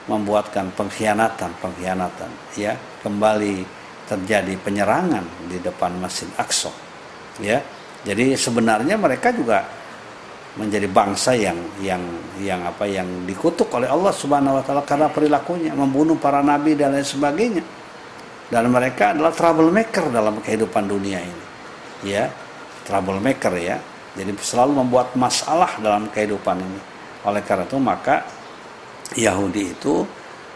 [0.10, 2.74] membuatkan pengkhianatan, pengkhianatan, ya.
[3.02, 3.66] Kembali
[4.06, 6.70] terjadi penyerangan di depan Masjid Aqsa.
[7.42, 7.62] Ya.
[8.06, 9.66] Jadi sebenarnya mereka juga
[10.56, 12.00] menjadi bangsa yang yang
[12.40, 16.96] yang apa yang dikutuk oleh Allah Subhanahu wa taala karena perilakunya membunuh para nabi dan
[16.96, 17.64] lain sebagainya.
[18.46, 21.46] Dan mereka adalah troublemaker dalam kehidupan dunia ini.
[22.06, 22.30] Ya,
[22.86, 23.78] troublemaker ya.
[24.16, 26.82] Jadi selalu membuat masalah dalam kehidupan ini.
[27.26, 28.22] Oleh karena itu maka
[29.18, 30.06] Yahudi itu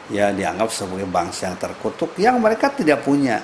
[0.10, 3.38] ya dianggap sebagai bangsa yang terkutuk yang mereka tidak punya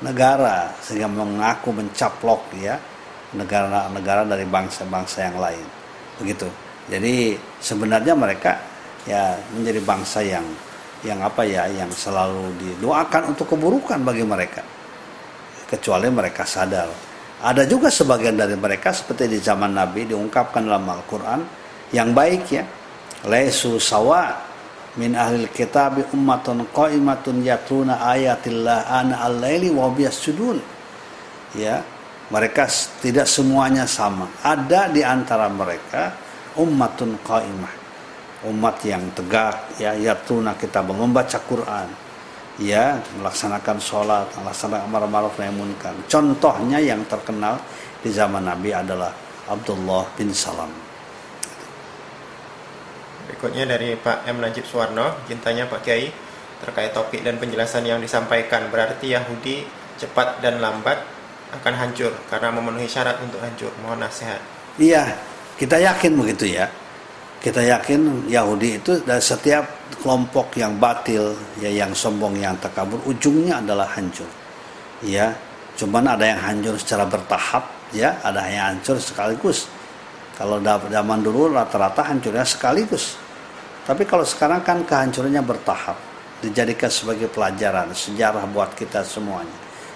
[0.00, 2.80] negara sehingga mengaku mencaplok ya
[3.36, 5.66] negara-negara dari bangsa-bangsa yang lain
[6.16, 6.48] begitu
[6.88, 8.56] jadi sebenarnya mereka
[9.04, 10.44] ya menjadi bangsa yang
[11.06, 14.66] yang apa ya yang selalu didoakan untuk keburukan bagi mereka
[15.70, 16.90] kecuali mereka sadar
[17.46, 21.40] ada juga sebagian dari mereka seperti di zaman Nabi diungkapkan dalam Al-Quran
[21.94, 22.66] yang baik ya
[23.30, 24.34] lesu sawa
[24.98, 30.58] min ahlil kitab ummatun qaimatun yatruna ayatillah ana al-laili wa sudun
[31.54, 31.80] ya
[32.26, 32.66] mereka
[32.98, 34.26] tidak semuanya sama.
[34.42, 36.10] Ada di antara mereka
[36.58, 37.74] ummatun qaimah.
[38.46, 41.88] Umat yang tegak ya yatuna kita membaca Quran.
[42.56, 45.92] Ya, melaksanakan sholat, melaksanakan amar ma'ruf nahi munkar.
[46.08, 47.60] Contohnya yang terkenal
[48.00, 49.12] di zaman Nabi adalah
[49.44, 50.72] Abdullah bin Salam.
[53.28, 54.40] Berikutnya dari Pak M.
[54.40, 56.08] Najib Suwarno, cintanya Pak Kiai
[56.64, 58.72] terkait topik dan penjelasan yang disampaikan.
[58.72, 59.68] Berarti Yahudi
[60.00, 60.96] cepat dan lambat
[61.60, 63.68] akan hancur karena memenuhi syarat untuk hancur.
[63.84, 64.40] Mohon nasihat.
[64.80, 65.12] Iya,
[65.60, 66.72] kita yakin begitu ya.
[67.36, 73.62] Kita yakin Yahudi itu dari setiap kelompok yang batil, ya yang sombong, yang takabur, ujungnya
[73.62, 74.26] adalah hancur.
[75.04, 75.36] Ya,
[75.78, 79.68] cuman ada yang hancur secara bertahap, ya, ada yang hancur sekaligus.
[80.34, 83.16] Kalau zaman dulu rata-rata hancurnya sekaligus.
[83.86, 85.96] Tapi kalau sekarang kan kehancurannya bertahap,
[86.42, 89.54] dijadikan sebagai pelajaran sejarah buat kita semuanya.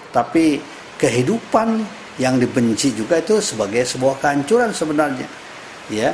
[0.09, 0.57] Tapi
[0.97, 1.83] kehidupan
[2.21, 5.27] yang dibenci juga itu sebagai sebuah kehancuran sebenarnya
[5.87, 6.11] ya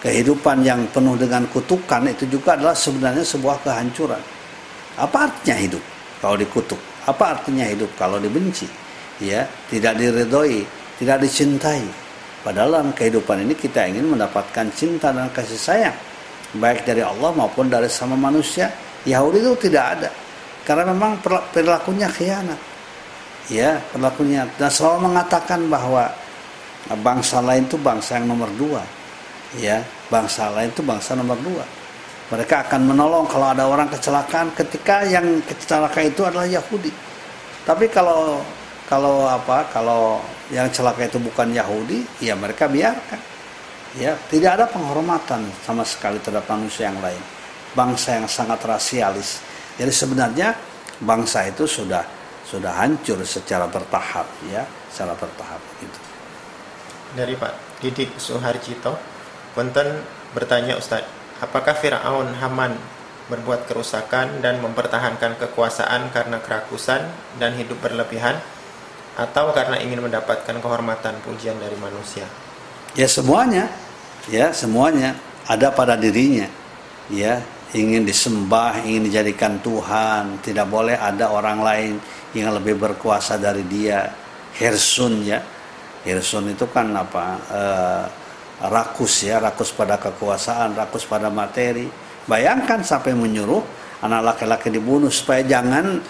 [0.00, 4.20] kehidupan yang penuh dengan kutukan itu juga adalah sebenarnya sebuah kehancuran.
[4.96, 5.84] Apa artinya hidup
[6.24, 6.80] kalau dikutuk?
[7.04, 8.64] Apa artinya hidup kalau dibenci?
[9.20, 10.64] Ya tidak diridhoi
[11.00, 11.84] tidak dicintai.
[12.40, 15.96] Padahal dalam kehidupan ini kita ingin mendapatkan cinta dan kasih sayang.
[16.56, 18.68] Baik dari Allah maupun dari sama manusia.
[19.08, 20.10] Yahudi itu tidak ada.
[20.64, 22.60] Karena memang perilakunya khianat.
[23.48, 26.12] Ya pelakunya dan selalu mengatakan bahwa
[27.00, 28.84] bangsa lain itu bangsa yang nomor dua
[29.58, 31.66] ya bangsa lain itu bangsa nomor dua.
[32.30, 36.94] Mereka akan menolong kalau ada orang kecelakaan ketika yang kecelakaan itu adalah Yahudi.
[37.66, 38.38] Tapi kalau
[38.86, 40.22] kalau apa kalau
[40.54, 43.18] yang celaka itu bukan Yahudi ya mereka biarkan.
[43.98, 47.18] Ya tidak ada penghormatan sama sekali terhadap manusia yang lain.
[47.74, 49.42] Bangsa yang sangat rasialis.
[49.74, 50.54] Jadi sebenarnya
[51.02, 52.06] bangsa itu sudah
[52.46, 55.98] sudah hancur secara bertahap ya secara bertahap gitu.
[57.14, 58.94] Dari Pak Didik Suharjito
[59.54, 62.76] Punten bertanya Ustadz apakah Fir'aun Haman
[63.32, 67.08] berbuat kerusakan dan mempertahankan kekuasaan karena kerakusan
[67.40, 68.38] dan hidup berlebihan?
[69.18, 72.24] Atau karena ingin mendapatkan kehormatan pujian dari manusia?
[72.94, 73.66] Ya semuanya.
[74.30, 75.18] Ya semuanya.
[75.50, 76.46] Ada pada dirinya.
[77.10, 77.42] Ya
[77.74, 80.40] ingin disembah ingin dijadikan Tuhan.
[80.40, 81.94] Tidak boleh ada orang lain
[82.32, 84.10] yang lebih berkuasa dari dia.
[84.56, 85.42] Hersun ya.
[86.06, 88.04] Hersun itu kan apa uh,
[88.68, 91.88] rakus ya rakus pada kekuasaan rakus pada materi.
[92.28, 93.64] Bayangkan sampai menyuruh
[94.04, 96.00] anak laki-laki dibunuh supaya jangan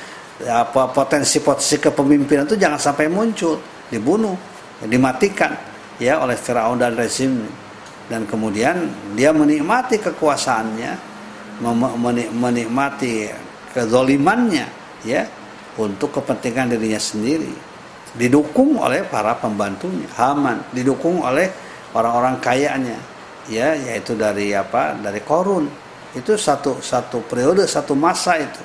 [0.41, 3.61] apa potensi-potensi kepemimpinan itu jangan sampai muncul.
[3.91, 4.35] Dibunuh
[4.83, 5.55] dimatikan
[6.03, 7.47] ya oleh Firaun dan rezim.
[8.11, 10.93] Dan kemudian dia menikmati kekuasaannya
[12.35, 13.31] menikmati
[13.71, 14.67] kezolimannya
[15.07, 15.23] ya
[15.79, 17.55] untuk kepentingan dirinya sendiri.
[18.11, 22.99] Didukung oleh para pembantunya Haman didukung oleh orang-orang kayanya.
[23.51, 24.95] Ya yaitu dari apa?
[24.99, 25.67] Dari korun.
[26.15, 28.63] Itu satu satu periode satu masa itu.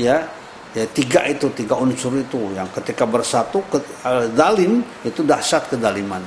[0.00, 0.26] Ya
[0.74, 2.50] ya tiga itu tiga unsur itu.
[2.54, 3.78] Yang ketika bersatu ke,
[4.34, 6.22] dalim itu dahsyat kedaliman.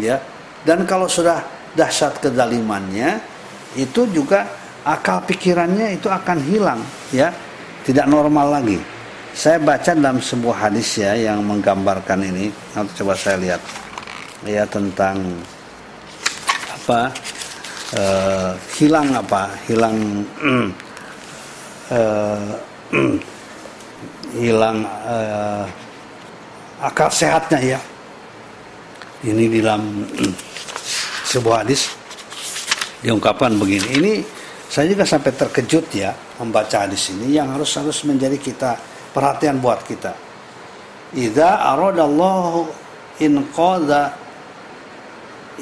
[0.00, 0.20] Ya
[0.64, 1.44] dan kalau sudah
[1.76, 3.20] dahsyat kedalimannya
[3.76, 4.48] itu juga
[4.86, 6.80] akal pikirannya itu akan hilang.
[7.12, 7.32] Ya
[7.84, 8.80] tidak normal lagi.
[9.34, 12.54] Saya baca dalam sebuah hadis ya yang menggambarkan ini.
[12.72, 13.60] Nanti coba saya lihat.
[14.46, 15.20] Ya tentang
[16.84, 17.08] apa
[17.96, 19.96] uh, hilang apa hilang
[21.88, 22.52] uh,
[24.44, 25.64] hilang uh,
[26.84, 27.80] akal sehatnya ya.
[29.24, 30.04] Ini di dalam
[31.32, 31.88] sebuah hadis
[33.00, 33.88] diungkapkan begini.
[33.96, 34.12] Ini
[34.68, 38.76] saya juga sampai terkejut ya membaca hadis ini yang harus harus menjadi kita
[39.16, 40.12] perhatian buat kita.
[41.16, 42.68] Idza aradallahu
[43.24, 44.23] in qada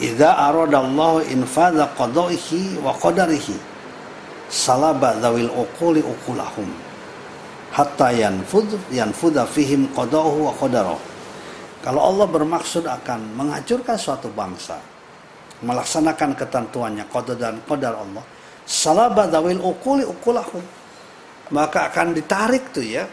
[0.00, 3.56] idza aradallahu infadha qada'ihi wa qadarihi
[4.48, 6.92] salaba dzawil uquli uqulahum
[7.72, 11.00] hatta yanfud yanfuda fihim qadahu wa qadaruh.
[11.82, 14.78] Kalau Allah bermaksud akan menghancurkan suatu bangsa,
[15.66, 18.22] melaksanakan ketentuannya qada dan qadar Allah,
[18.62, 20.62] salaba dawil ukuli ukulahum.
[21.52, 23.04] Maka akan ditarik tuh ya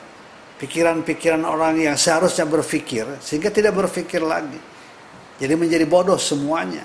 [0.61, 4.59] pikiran-pikiran orang yang seharusnya berpikir sehingga tidak berpikir lagi.
[5.39, 6.83] Jadi menjadi bodoh semuanya.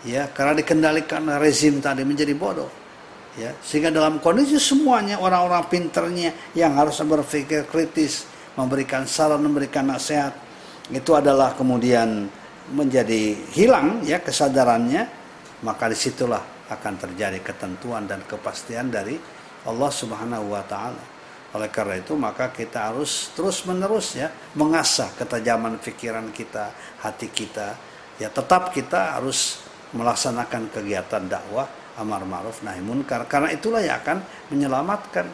[0.00, 2.80] Ya, karena dikendalikan rezim tadi menjadi bodoh
[3.38, 8.26] ya sehingga dalam kondisi semuanya orang-orang pinternya yang harus berpikir kritis
[8.58, 10.34] memberikan saran memberikan nasihat
[10.90, 12.26] itu adalah kemudian
[12.74, 15.06] menjadi hilang ya kesadarannya
[15.62, 19.18] maka di situlah akan terjadi ketentuan dan kepastian dari
[19.66, 21.02] Allah Subhanahu wa taala.
[21.50, 26.70] Oleh karena itu maka kita harus terus menerus ya mengasah ketajaman pikiran kita,
[27.02, 27.74] hati kita.
[28.20, 29.64] Ya tetap kita harus
[29.96, 31.66] melaksanakan kegiatan dakwah
[31.96, 33.24] amar ma'ruf nahi munkar.
[33.26, 34.20] Karena itulah yang akan
[34.52, 35.26] menyelamatkan.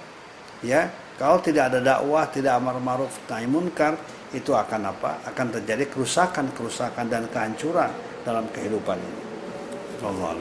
[0.62, 3.98] Ya kalau tidak ada dakwah tidak amar ma'ruf nahi munkar
[4.30, 5.26] itu akan apa?
[5.26, 7.90] Akan terjadi kerusakan-kerusakan dan kehancuran
[8.22, 9.20] dalam kehidupan ini.
[10.06, 10.38] Allah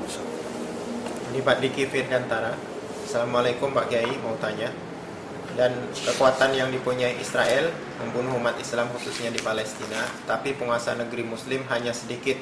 [1.32, 2.56] ini Pak Diki Firgantara
[3.04, 4.72] Assalamualaikum Pak Kiai mau tanya
[5.56, 7.72] dan kekuatan yang dipunyai Israel
[8.04, 12.36] membunuh umat Islam khususnya di Palestina tapi penguasa negeri muslim hanya sedikit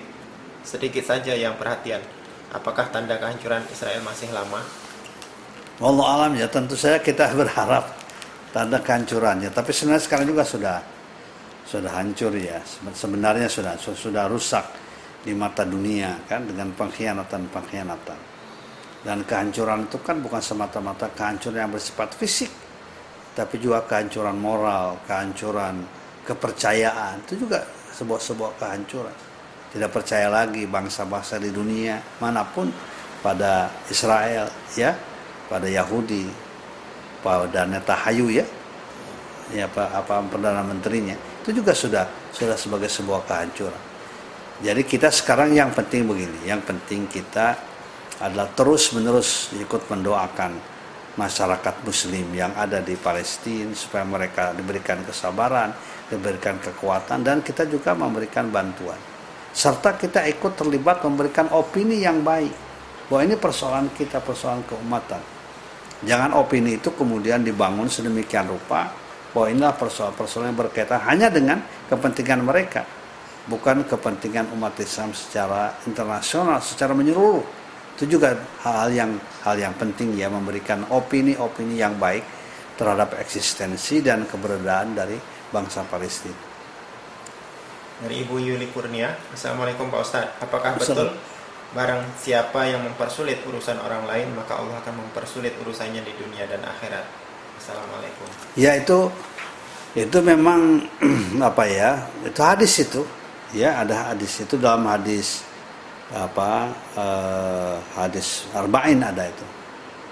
[0.66, 2.02] sedikit saja yang perhatian.
[2.54, 4.62] Apakah tanda kehancuran Israel masih lama?
[5.82, 7.94] Allah alam ya tentu saja kita berharap
[8.50, 9.54] tanda kehancurannya.
[9.54, 10.78] Tapi sebenarnya sekarang juga sudah
[11.70, 12.62] sudah hancur ya.
[12.94, 14.66] Sebenarnya sudah sudah rusak
[15.24, 18.20] di mata dunia kan dengan pengkhianatan pengkhianatan
[19.04, 22.52] dan kehancuran itu kan bukan semata-mata kehancuran yang bersifat fisik
[23.34, 25.82] tapi juga kehancuran moral kehancuran
[26.24, 27.26] kepercayaan.
[27.26, 29.16] Itu juga sebuah sebuah kehancuran.
[29.74, 32.70] Tidak percaya lagi bangsa-bangsa di dunia mana pun
[33.26, 34.94] pada Israel ya.
[35.50, 36.30] Pada Yahudi
[37.26, 38.46] pada Netanyahu ya.
[39.52, 41.18] Ya apa, apa perdana menterinya.
[41.44, 43.82] Itu juga sudah sudah sebagai sebuah kehancuran.
[44.64, 46.48] Jadi kita sekarang yang penting begini.
[46.48, 47.58] Yang penting kita
[48.22, 50.73] adalah terus menerus ikut mendoakan
[51.14, 55.74] masyarakat muslim yang ada di Palestina supaya mereka diberikan kesabaran
[56.10, 58.98] diberikan kekuatan dan kita juga memberikan bantuan.
[59.54, 62.74] Serta kita ikut terlibat memberikan opini yang baik.
[63.10, 65.22] Bahwa ini persoalan kita persoalan keumatan.
[66.02, 68.90] Jangan opini itu kemudian dibangun sedemikian rupa
[69.34, 71.58] bahwa inilah persoalan-persoalan yang berkaitan hanya dengan
[71.90, 72.86] kepentingan mereka
[73.50, 77.44] bukan kepentingan umat Islam secara internasional secara menyeluruh
[77.94, 82.26] itu juga hal yang hal yang penting ya memberikan opini-opini yang baik
[82.74, 85.18] terhadap eksistensi dan keberadaan dari
[85.54, 86.54] bangsa Palestina
[88.04, 89.16] dari Ibu Yuli Kurnia.
[89.32, 90.36] Assalamualaikum Pak Ustadz.
[90.44, 91.16] Apakah betul
[91.74, 96.62] barang siapa yang mempersulit urusan orang lain maka Allah akan mempersulit urusannya di dunia dan
[96.62, 97.06] akhirat.
[97.58, 98.28] Assalamualaikum.
[98.54, 99.10] Ya itu
[99.96, 100.84] itu memang
[101.50, 103.02] apa ya itu hadis itu
[103.56, 105.46] ya ada hadis itu dalam hadis
[106.14, 109.46] apa uh, hadis arba'in ada itu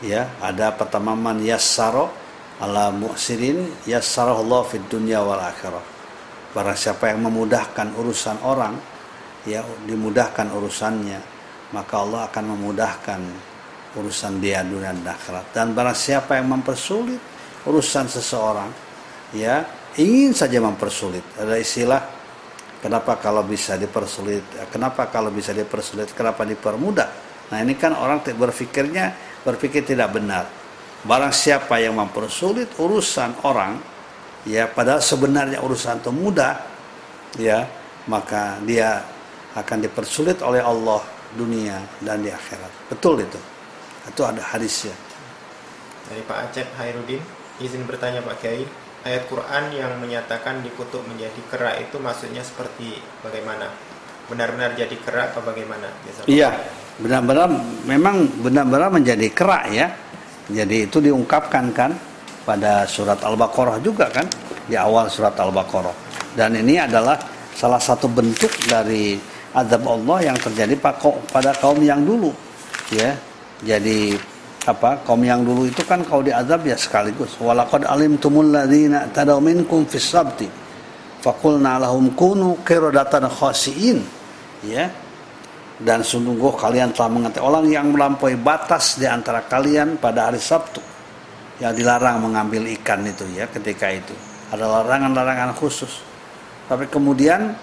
[0.10, 2.10] ya ada pertama man yassaro
[2.58, 6.02] ala mu'sirin yassarahullah fid dunya wal akhirah
[6.52, 8.76] Barang siapa yang memudahkan urusan orang,
[9.48, 11.20] ya dimudahkan urusannya
[11.72, 13.22] maka Allah akan memudahkan
[13.96, 15.56] urusan dia dunia dan akhirat.
[15.56, 17.20] Dan barang siapa yang mempersulit
[17.64, 18.68] urusan seseorang,
[19.32, 19.64] ya
[19.96, 21.24] ingin saja mempersulit.
[21.40, 22.04] Ada istilah
[22.82, 27.10] kenapa kalau bisa dipersulit, kenapa kalau bisa dipersulit, kenapa dipermudah.
[27.54, 29.14] Nah ini kan orang berpikirnya
[29.46, 30.50] berpikir tidak benar.
[31.02, 33.78] Barang siapa yang mempersulit urusan orang,
[34.46, 36.54] ya padahal sebenarnya urusan itu mudah,
[37.38, 37.66] ya
[38.10, 39.02] maka dia
[39.54, 41.02] akan dipersulit oleh Allah
[41.36, 42.92] dunia dan di akhirat.
[42.92, 43.40] Betul itu.
[44.08, 44.94] Itu ada hadisnya.
[46.10, 47.22] Dari Pak Acep Hairudin,
[47.62, 48.66] izin bertanya Pak Kiai,
[49.06, 53.70] ayat Quran yang menyatakan dikutuk menjadi kerak itu maksudnya seperti bagaimana?
[54.30, 55.92] Benar-benar jadi kerak atau bagaimana?
[56.30, 56.56] Iya,
[57.02, 57.52] benar-benar
[57.84, 59.88] memang benar-benar menjadi kerak ya.
[60.52, 61.92] Jadi itu diungkapkan kan
[62.44, 64.26] pada surat Al-Baqarah juga kan
[64.68, 65.96] di awal surat Al-Baqarah.
[66.32, 67.20] Dan ini adalah
[67.56, 69.20] salah satu bentuk dari
[69.52, 70.80] azab Allah yang terjadi
[71.28, 72.32] pada kaum yang dulu
[72.92, 73.16] ya
[73.64, 74.16] jadi
[74.62, 77.38] apa kaum yang dulu itu kan kau diazab ya sekaligus.
[77.42, 80.46] Walaqad alimtumul ladzina tadaw minkum fis sabti.
[81.22, 84.00] Faqulna lahum kunu qiradatan khasiin.
[84.66, 84.90] Ya.
[85.82, 90.78] Dan sungguh kalian telah mengetahui orang yang melampaui batas di antara kalian pada hari Sabtu.
[91.58, 94.14] Yang dilarang mengambil ikan itu ya ketika itu.
[94.54, 96.06] Ada larangan-larangan khusus.
[96.70, 97.58] Tapi kemudian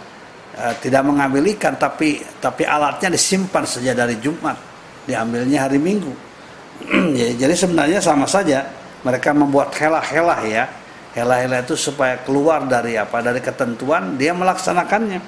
[0.58, 4.58] Eh, tidak mengambil ikan tapi tapi alatnya disimpan saja dari Jumat.
[5.06, 6.10] Diambilnya hari Minggu
[7.18, 8.64] ya, jadi sebenarnya sama saja.
[9.02, 10.64] Mereka membuat helah-helah ya.
[11.14, 13.22] Helah-helah itu supaya keluar dari apa?
[13.22, 15.20] Dari ketentuan dia melaksanakannya.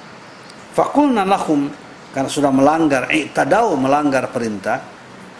[0.71, 1.67] Fakulna lahum
[2.11, 4.83] karena sudah melanggar tadau melanggar perintah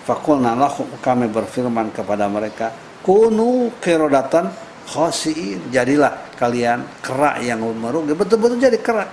[0.07, 2.72] fakulna lahum kami berfirman kepada mereka
[3.03, 4.47] kunu kerodatan
[4.88, 8.18] khosiin jadilah kalian kerak yang merugi.
[8.18, 9.09] Betul-betul jadi kerak.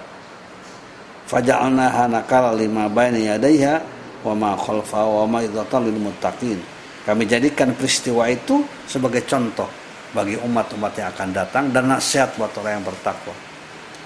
[1.28, 3.84] Faja'alnaha nakala lima baina yadayha
[4.24, 6.59] wa ma khalfa wa ma idzatan lil muttaqin.
[7.09, 9.64] Kami jadikan peristiwa itu sebagai contoh
[10.12, 13.32] bagi umat-umat yang akan datang dan nasihat buat orang yang bertakwa.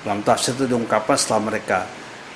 [0.06, 1.82] Dalam tafsir itu diungkapkan setelah mereka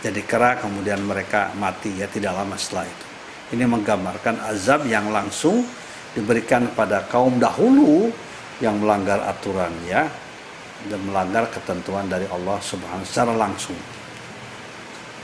[0.03, 3.07] jadi kera kemudian mereka mati ya tidak lama setelah itu.
[3.55, 5.63] Ini menggambarkan azab yang langsung
[6.19, 8.11] diberikan pada kaum dahulu
[8.59, 10.11] yang melanggar aturan ya
[10.91, 13.79] dan melanggar ketentuan dari Allah Subhanahu secara langsung.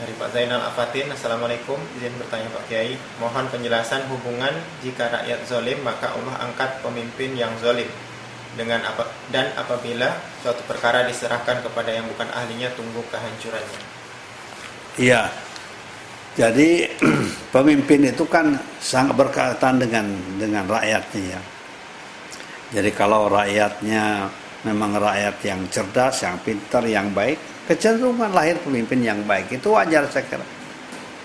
[0.02, 4.50] Dari Pak Zainal Afatin, Assalamualaikum Izin bertanya Pak Kiai Mohon penjelasan hubungan
[4.82, 7.86] jika rakyat zolim Maka Allah angkat pemimpin yang zolim
[8.58, 10.12] dengan apa dan apabila
[10.44, 13.80] suatu perkara diserahkan kepada yang bukan ahlinya tunggu kehancurannya.
[15.00, 15.32] Iya.
[16.36, 16.84] Jadi
[17.54, 20.04] pemimpin itu kan sangat berkaitan dengan
[20.36, 21.40] dengan rakyatnya ya.
[22.76, 24.28] Jadi kalau rakyatnya
[24.68, 30.06] memang rakyat yang cerdas, yang pintar, yang baik, kecenderungan lahir pemimpin yang baik itu wajar
[30.10, 30.46] saya kira.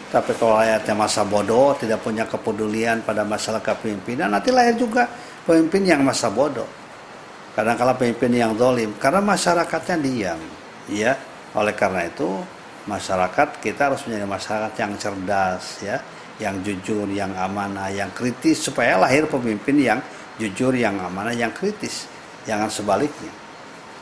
[0.08, 5.04] Tapi kalau rakyatnya masa bodoh, tidak punya kepedulian pada masalah kepemimpinan, nanti lahir juga
[5.44, 6.68] pemimpin yang masa bodoh.
[7.52, 10.40] Kadang-kala pemimpin yang dolim, karena masyarakatnya diam.
[10.88, 11.20] Ya,
[11.52, 12.40] oleh karena itu
[12.88, 16.00] masyarakat kita harus menjadi masyarakat yang cerdas, ya,
[16.40, 20.00] yang jujur, yang amanah, yang kritis, supaya lahir pemimpin yang
[20.40, 22.08] jujur, yang amanah, yang kritis
[22.48, 23.30] jangan sebaliknya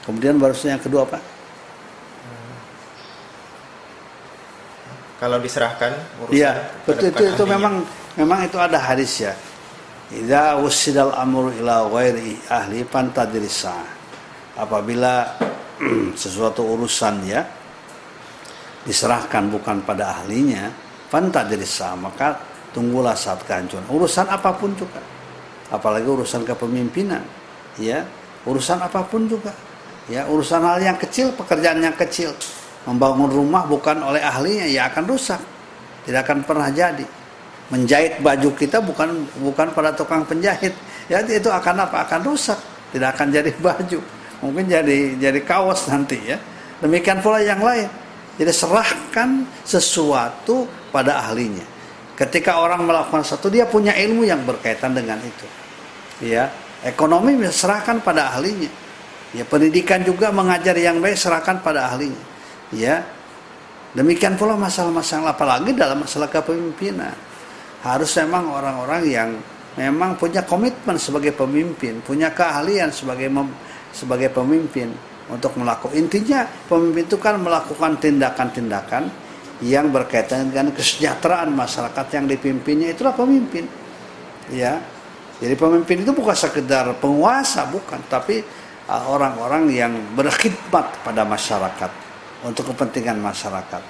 [0.05, 1.17] kemudian baru yang kedua apa
[5.15, 6.51] kalau diserahkan urusan ya
[6.83, 7.81] betul itu itu memang
[8.19, 9.33] memang itu ada hadis ya
[10.13, 13.73] Idza wusidal amru ila ghairi ahli pantadrisa.
[14.53, 15.33] Apabila
[16.21, 17.41] sesuatu urusan ya
[18.85, 20.69] diserahkan bukan pada ahlinya,
[21.09, 22.37] pantadrisa, maka
[22.69, 23.89] tunggulah saat kehancuran.
[23.89, 25.01] Urusan apa pun juga.
[25.73, 27.25] Apalagi urusan kepemimpinan,
[27.81, 28.05] ya
[28.45, 29.49] urusan apa pun juga
[30.11, 32.33] ya urusan hal yang kecil pekerjaan yang kecil.
[32.85, 35.41] Membangun rumah bukan oleh ahlinya ya akan rusak.
[36.05, 37.05] Tidak akan pernah jadi.
[37.73, 40.77] Menjahit baju kita bukan bukan pada tukang penjahit.
[41.09, 42.05] Ya itu akan apa?
[42.05, 42.57] Akan rusak.
[42.93, 43.99] Tidak akan jadi baju.
[44.45, 46.37] Mungkin jadi jadi kaos nanti ya.
[46.77, 47.89] Demikian pula yang lain.
[48.37, 51.65] Jadi serahkan sesuatu pada ahlinya.
[52.13, 55.47] Ketika orang melakukan satu dia punya ilmu yang berkaitan dengan itu.
[56.21, 56.53] Ya
[56.85, 58.69] Ekonomi serahkan pada ahlinya.
[59.35, 62.23] Ya, pendidikan juga mengajar yang baik serahkan pada ahlinya.
[62.71, 63.03] Ya.
[63.91, 67.15] Demikian pula masalah-masalah apalagi dalam masalah kepemimpinan.
[67.83, 69.29] Harus memang orang-orang yang
[69.75, 73.51] memang punya komitmen sebagai pemimpin, punya keahlian sebagai mem,
[73.91, 74.91] sebagai pemimpin
[75.31, 79.03] untuk melakukan intinya pemimpin itu kan melakukan tindakan-tindakan
[79.63, 83.65] yang berkaitan dengan kesejahteraan masyarakat yang dipimpinnya itulah pemimpin
[84.53, 84.77] ya
[85.35, 88.39] jadi pemimpin itu bukan sekedar penguasa, bukan, tapi
[88.89, 91.91] orang-orang yang berkhidmat pada masyarakat
[92.45, 93.81] untuk kepentingan masyarakat.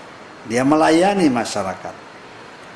[0.48, 1.96] Dia melayani masyarakat.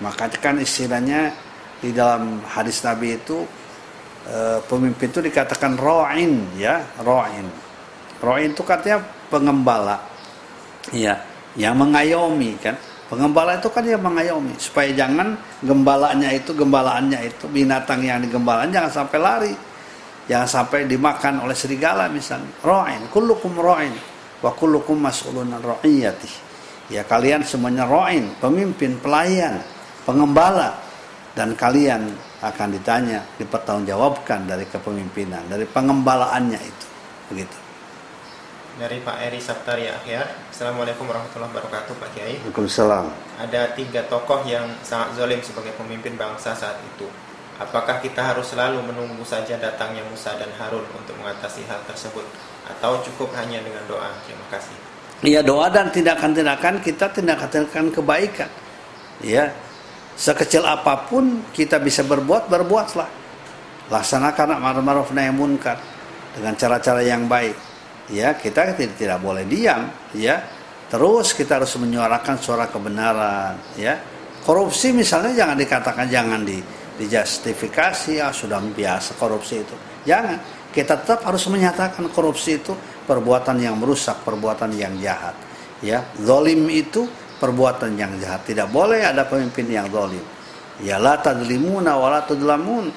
[0.04, 1.32] Maka kan istilahnya
[1.80, 3.44] di dalam hadis Nabi itu
[4.28, 7.48] e, pemimpin itu dikatakan ro'in ya, ro'in.
[8.20, 9.00] Ro'in itu katanya
[9.32, 10.00] pengembala.
[10.92, 11.24] Ya,
[11.56, 12.76] yang mengayomi kan.
[13.10, 15.34] Pengembala itu kan yang mengayomi supaya jangan
[15.66, 19.54] gembalanya itu gembalaannya itu binatang yang digembalakan jangan sampai lari.
[20.30, 22.54] Jangan sampai dimakan oleh serigala misalnya.
[22.62, 23.92] Ro'in, kullukum ro'in
[24.46, 26.30] wa kullukum mas'ulun ra'iyati.
[26.94, 29.58] Ya kalian semuanya ro'in, pemimpin, pelayan,
[30.06, 30.78] pengembala
[31.34, 32.14] dan kalian
[32.46, 36.86] akan ditanya, dipertanggungjawabkan dari kepemimpinan, dari pengembalaannya itu.
[37.34, 37.58] Begitu.
[38.80, 40.24] Dari Pak Eri Saptari Akhir.
[40.54, 42.40] Assalamualaikum warahmatullahi wabarakatuh Pak Kiai.
[42.40, 43.12] Waalaikumsalam.
[43.42, 47.10] Ada tiga tokoh yang sangat zolim sebagai pemimpin bangsa saat itu.
[47.60, 52.24] Apakah kita harus selalu menunggu saja datangnya Musa dan Harun untuk mengatasi hal tersebut?
[52.72, 54.16] Atau cukup hanya dengan doa?
[54.24, 54.76] Terima kasih.
[55.20, 58.48] Iya doa dan tindakan-tindakan kita tindakan-tindakan kebaikan.
[59.20, 59.52] Ya,
[60.16, 63.12] sekecil apa pun kita bisa berbuat, berbuatlah.
[63.92, 65.76] Laksanakan amar ma'ruf nahi munkar
[66.32, 67.60] dengan cara-cara yang baik.
[68.08, 70.40] Ya, kita tidak, tidak boleh diam, ya.
[70.88, 74.00] Terus kita harus menyuarakan suara kebenaran, ya.
[74.48, 79.76] Korupsi misalnya jangan dikatakan jangan di dijustifikasi ya sudah biasa korupsi itu.
[80.04, 80.60] Jangan.
[80.70, 82.78] Kita tetap harus menyatakan korupsi itu
[83.10, 85.34] perbuatan yang merusak, perbuatan yang jahat.
[85.82, 87.10] Ya, zalim itu
[87.42, 88.46] perbuatan yang jahat.
[88.46, 90.22] Tidak boleh ada pemimpin yang zalim.
[90.86, 92.92] Ya la tadlimuna wa la tudlamun.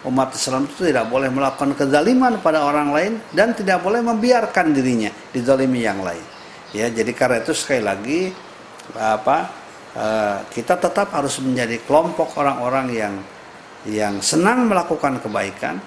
[0.00, 5.12] Umat Islam itu tidak boleh melakukan kezaliman pada orang lain dan tidak boleh membiarkan dirinya
[5.28, 6.24] dizalimi yang lain.
[6.72, 8.20] Ya, jadi karena itu sekali lagi
[8.96, 9.38] apa
[9.92, 13.14] eh, kita tetap harus menjadi kelompok orang-orang yang
[13.88, 15.80] yang senang melakukan kebaikan,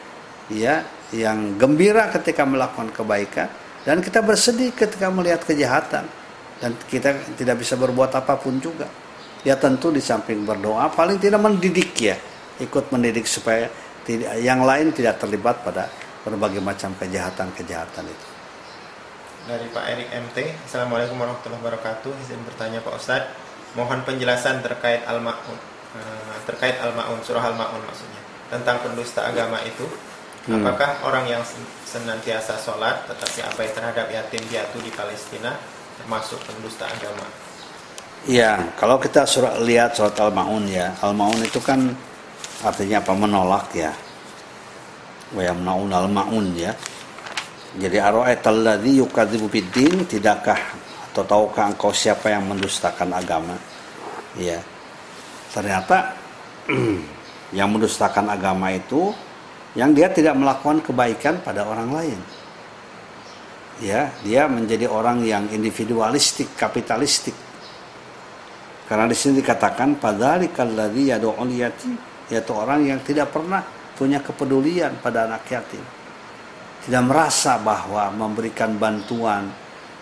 [0.49, 0.81] ya,
[1.13, 3.47] yang gembira ketika melakukan kebaikan,
[3.85, 6.09] dan kita bersedih ketika melihat kejahatan,
[6.57, 8.89] dan kita tidak bisa berbuat apa pun juga.
[9.43, 12.15] Ya tentu di samping berdoa, paling tidak mendidik ya,
[12.63, 13.67] ikut mendidik supaya
[14.07, 15.91] tidak, yang lain tidak terlibat pada
[16.23, 18.27] berbagai macam kejahatan-kejahatan itu.
[19.43, 20.37] Dari Pak Erik MT,
[20.71, 22.15] Assalamualaikum warahmatullahi wabarakatuh.
[22.23, 23.31] Izin bertanya Pak Ustadz,
[23.75, 28.17] mohon penjelasan terkait al-ma'un Eh, terkait al-maun surah al-maun maksudnya
[28.49, 29.85] tentang pendusta agama itu
[30.49, 30.65] hmm.
[30.65, 31.43] apakah orang yang
[31.85, 35.53] senantiasa sholat tetapi abai terhadap yatim piatu di Palestina
[36.01, 37.29] termasuk pendusta agama
[38.25, 41.91] Iya, kalau kita surah lihat surat Al-Maun ya, Al-Maun itu kan
[42.63, 43.11] artinya apa?
[43.11, 43.91] Menolak ya.
[45.35, 46.71] Wa yamnaun al-maun ya.
[47.75, 50.55] Jadi ara'aital ladzi yukadzibu biddin, tidakkah
[51.11, 53.59] atau tahukah engkau siapa yang mendustakan agama?
[54.39, 54.63] Ya
[55.53, 56.17] ternyata
[57.57, 59.13] yang mendustakan agama itu
[59.77, 62.19] yang dia tidak melakukan kebaikan pada orang lain.
[63.81, 67.33] Ya, dia menjadi orang yang individualistik, kapitalistik.
[68.85, 71.97] Karena di sini dikatakan padzalikal ladzi yad'ul yatim,
[72.29, 73.65] yaitu orang yang tidak pernah
[73.97, 75.81] punya kepedulian pada anak yatim.
[76.85, 79.49] Tidak merasa bahwa memberikan bantuan,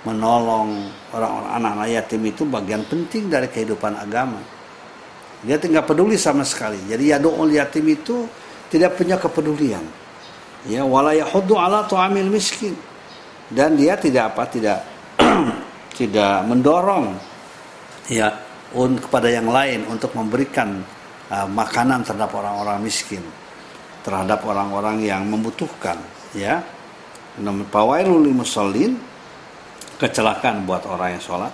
[0.03, 4.60] menolong orang-orang anak-anak yatim itu bagian penting dari kehidupan agama
[5.41, 6.77] dia tidak peduli sama sekali.
[6.85, 8.29] Jadi yadu'ul yatim itu
[8.69, 9.81] tidak punya kepedulian.
[10.69, 12.77] Ya, wala yahuddu ala tu'amil miskin.
[13.49, 14.79] Dan dia tidak apa tidak
[15.99, 17.17] tidak mendorong
[18.07, 18.31] ya
[18.77, 20.79] un, kepada yang lain untuk memberikan
[21.27, 23.25] uh, makanan terhadap orang-orang miskin,
[24.05, 25.99] terhadap orang-orang yang membutuhkan,
[26.31, 26.63] ya.
[27.41, 27.67] Namun
[28.35, 28.95] musallin
[29.99, 31.53] kecelakaan buat orang yang sholat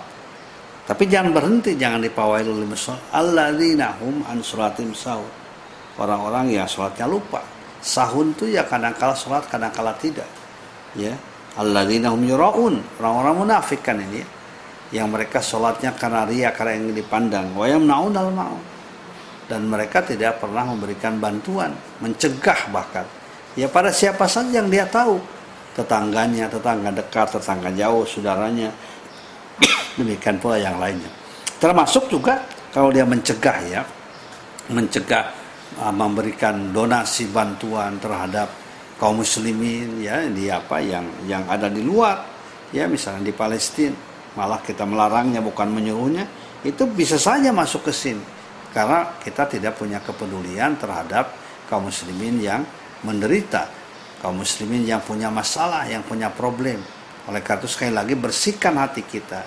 [0.88, 2.96] tapi jangan berhenti, jangan dipawai dulu musol.
[3.12, 5.28] Alladzina hum an sholatim sahur.
[6.00, 7.44] Orang-orang yang sholatnya lupa.
[7.84, 10.24] Sahun itu ya kadang-kala sholat, kadang-kala tidak.
[10.96, 11.12] Ya.
[11.60, 12.80] Alladzina hum yura'un.
[12.96, 14.24] Orang-orang munafik kan ini.
[14.88, 17.52] Yang mereka sholatnya karena ria, karena yang dipandang.
[17.52, 18.64] Wa yamna'un al ma'un.
[19.44, 23.04] Dan mereka tidak pernah memberikan bantuan, mencegah bahkan.
[23.60, 25.20] Ya pada siapa saja yang dia tahu.
[25.76, 28.72] Tetangganya, tetangga dekat, tetangga jauh, saudaranya
[29.98, 31.10] demikian pula yang lainnya.
[31.58, 33.82] Termasuk juga kalau dia mencegah ya
[34.68, 35.32] mencegah
[35.80, 38.52] uh, memberikan donasi bantuan terhadap
[39.00, 42.22] kaum muslimin ya di apa yang yang ada di luar
[42.70, 43.96] ya misalnya di Palestina.
[44.36, 46.22] Malah kita melarangnya bukan menyuruhnya.
[46.62, 48.22] Itu bisa saja masuk ke sini.
[48.70, 51.34] Karena kita tidak punya kepedulian terhadap
[51.66, 52.62] kaum muslimin yang
[53.02, 53.66] menderita.
[54.22, 56.78] Kaum muslimin yang punya masalah yang punya problem
[57.28, 59.44] oleh karena itu sekali lagi bersihkan hati kita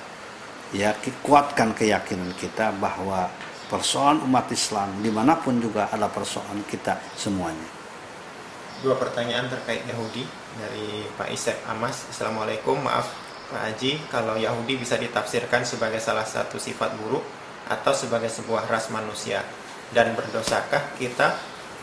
[0.71, 0.93] ya
[1.25, 3.27] kuatkan keyakinan kita bahwa
[3.67, 7.82] persoalan umat Islam di mana pun juga ada persoalan kita semuanya.
[8.82, 10.25] Dua pertanyaan terkait Yahudi
[10.57, 12.09] dari Pak Isep Amas.
[12.09, 13.13] Assalamualaikum, maaf
[13.53, 17.21] Pak Haji, kalau Yahudi bisa ditafsirkan sebagai salah satu sifat buruk,
[17.69, 19.45] atau sebagai sebuah ras manusia?
[19.91, 21.36] Dan berdosakah kita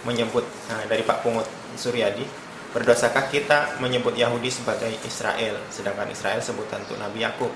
[0.03, 1.47] menyebut nah, dari Pak Pungut
[1.79, 2.25] Suryadi,
[2.73, 7.53] berdosakah kita menyebut Yahudi sebagai Israel, sedangkan Israel sebutan untuk Nabi Yakub?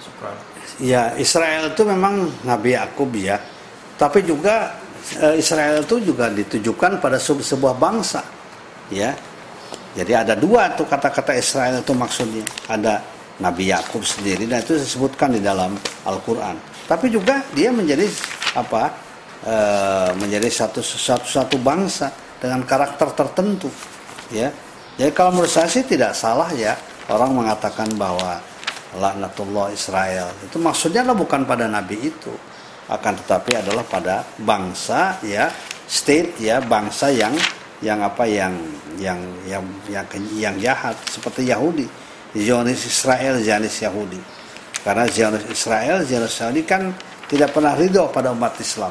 [0.00, 0.36] Syukran.
[0.80, 3.36] Ya, Israel itu memang Nabi Yakub ya.
[4.00, 4.80] Tapi juga
[5.20, 8.24] eh, Israel itu juga ditujukan pada sebuah bangsa.
[8.88, 9.12] Ya.
[9.92, 12.46] Jadi ada dua tuh kata-kata Israel itu maksudnya.
[12.64, 13.04] Ada
[13.44, 15.76] Nabi Yakub sendiri dan itu disebutkan di dalam
[16.08, 16.56] Al-Qur'an.
[16.88, 18.08] Tapi juga dia menjadi
[18.56, 19.10] apa?
[19.44, 19.54] e,
[20.16, 23.68] menjadi satu satu satu bangsa dengan karakter tertentu
[24.32, 24.48] ya.
[24.96, 26.74] Jadi kalau menurut saya sih tidak salah ya
[27.10, 28.38] orang mengatakan bahwa
[28.96, 30.30] laknatullah Israel.
[30.42, 32.32] Itu maksudnya adalah bukan pada nabi itu.
[32.90, 35.46] Akan tetapi adalah pada bangsa ya
[35.86, 37.30] state ya bangsa yang
[37.78, 38.50] yang apa yang
[38.98, 40.98] yang yang yang, yang jahat.
[41.06, 41.86] Seperti Yahudi.
[42.34, 44.18] Zionis Israel Zionis Yahudi.
[44.82, 46.90] Karena Zionis Israel Zionis Yahudi kan
[47.30, 48.90] tidak pernah ridho pada umat Islam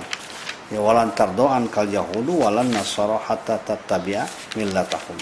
[0.69, 4.25] ya walan tardoan kal yahudu walan nasara hatta tattabi'a
[4.57, 5.17] millatahum.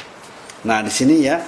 [0.68, 1.40] Nah di sini ya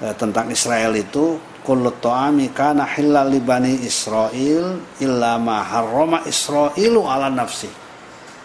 [0.00, 7.04] eh, tentang Israel itu kullu ta'ami kana halal li bani Israel illa ma harrama Israilu
[7.04, 7.68] ala nafsi.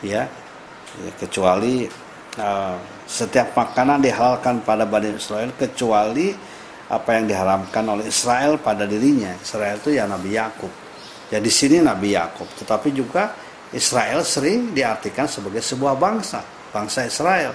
[0.03, 0.28] Ya,
[1.01, 1.88] ya kecuali
[2.38, 6.36] uh, setiap makanan dihalalkan pada bani Israel kecuali
[6.86, 9.34] apa yang diharamkan oleh Israel pada dirinya.
[9.39, 10.69] Israel itu ya Nabi Yakub.
[11.34, 13.34] Ya di sini Nabi Yakub tetapi juga
[13.76, 16.39] Israel sering diartikan sebagai sebuah bangsa,
[16.71, 17.51] bangsa Israel.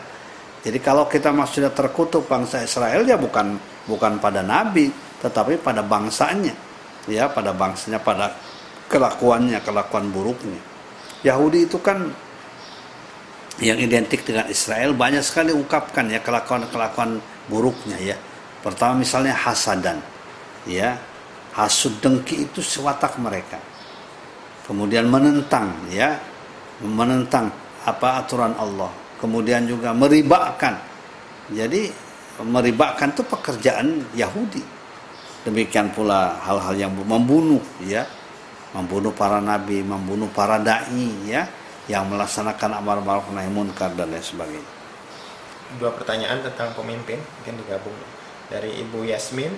[0.61, 3.57] Jadi kalau kita maksudnya terkutuk bangsa Israel ya bukan
[3.89, 4.93] bukan pada nabi,
[5.25, 6.53] tetapi pada bangsanya.
[7.09, 8.37] Ya, pada bangsanya, pada
[8.93, 10.61] kelakuannya, kelakuan buruknya.
[11.25, 12.13] Yahudi itu kan
[13.65, 17.17] yang identik dengan Israel banyak sekali ungkapkan ya kelakuan-kelakuan
[17.49, 18.17] buruknya ya.
[18.61, 19.97] Pertama misalnya hasadan.
[20.69, 21.01] Ya,
[21.57, 23.70] hasud dengki itu sewatak mereka
[24.65, 26.19] kemudian menentang ya.
[26.81, 27.53] Menentang
[27.85, 28.89] apa aturan Allah.
[29.21, 30.91] Kemudian juga meribakan
[31.51, 31.91] jadi
[32.41, 34.63] meribakan itu pekerjaan Yahudi.
[35.43, 38.07] Demikian pula hal-hal yang membunuh ya.
[38.71, 41.51] Membunuh para nabi membunuh para dai ya.
[41.91, 44.71] Yang melaksanakan amar ma'ruf nahi munkar dan lain sebagainya.
[45.83, 47.99] Dua pertanyaan tentang pemimpin mungkin digabung.
[48.47, 49.51] Dari Ibu Yasmin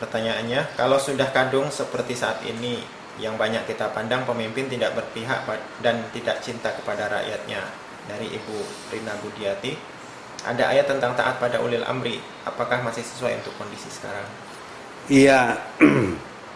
[0.00, 2.80] pertanyaannya kalau sudah kadung seperti saat ini
[3.18, 5.42] yang banyak kita pandang pemimpin tidak berpihak
[5.82, 7.60] dan tidak cinta kepada rakyatnya
[8.06, 8.56] dari Ibu
[8.94, 9.74] Rina Budiati
[10.46, 14.26] ada ayat tentang taat pada ulil amri apakah masih sesuai untuk kondisi sekarang?
[15.10, 15.58] Iya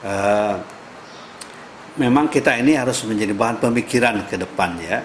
[0.07, 0.57] uh,
[2.03, 5.03] memang kita ini harus menjadi bahan pemikiran ke depan ya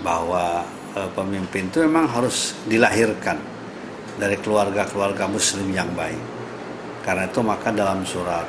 [0.00, 0.64] bahwa
[0.96, 3.38] uh, pemimpin itu memang harus dilahirkan
[4.16, 6.41] dari keluarga-keluarga muslim yang baik
[7.02, 8.46] karena itu maka dalam surat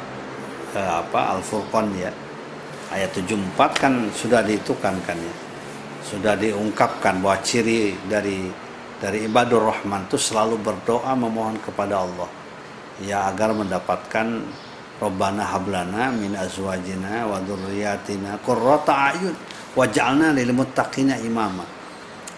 [0.77, 2.13] eh, apa Al-Furqan ya
[2.93, 5.35] ayat 74 kan sudah ditukan kan ya.
[6.03, 8.45] Sudah diungkapkan bahwa ciri dari
[9.01, 12.29] dari ibadur rahman itu selalu berdoa memohon kepada Allah.
[13.01, 14.45] Ya agar mendapatkan
[15.01, 19.33] Rabbana hablana min azwajina wa dzurriyyatina qurrata ayun
[19.73, 21.65] waj'alna lil muttaqina imama.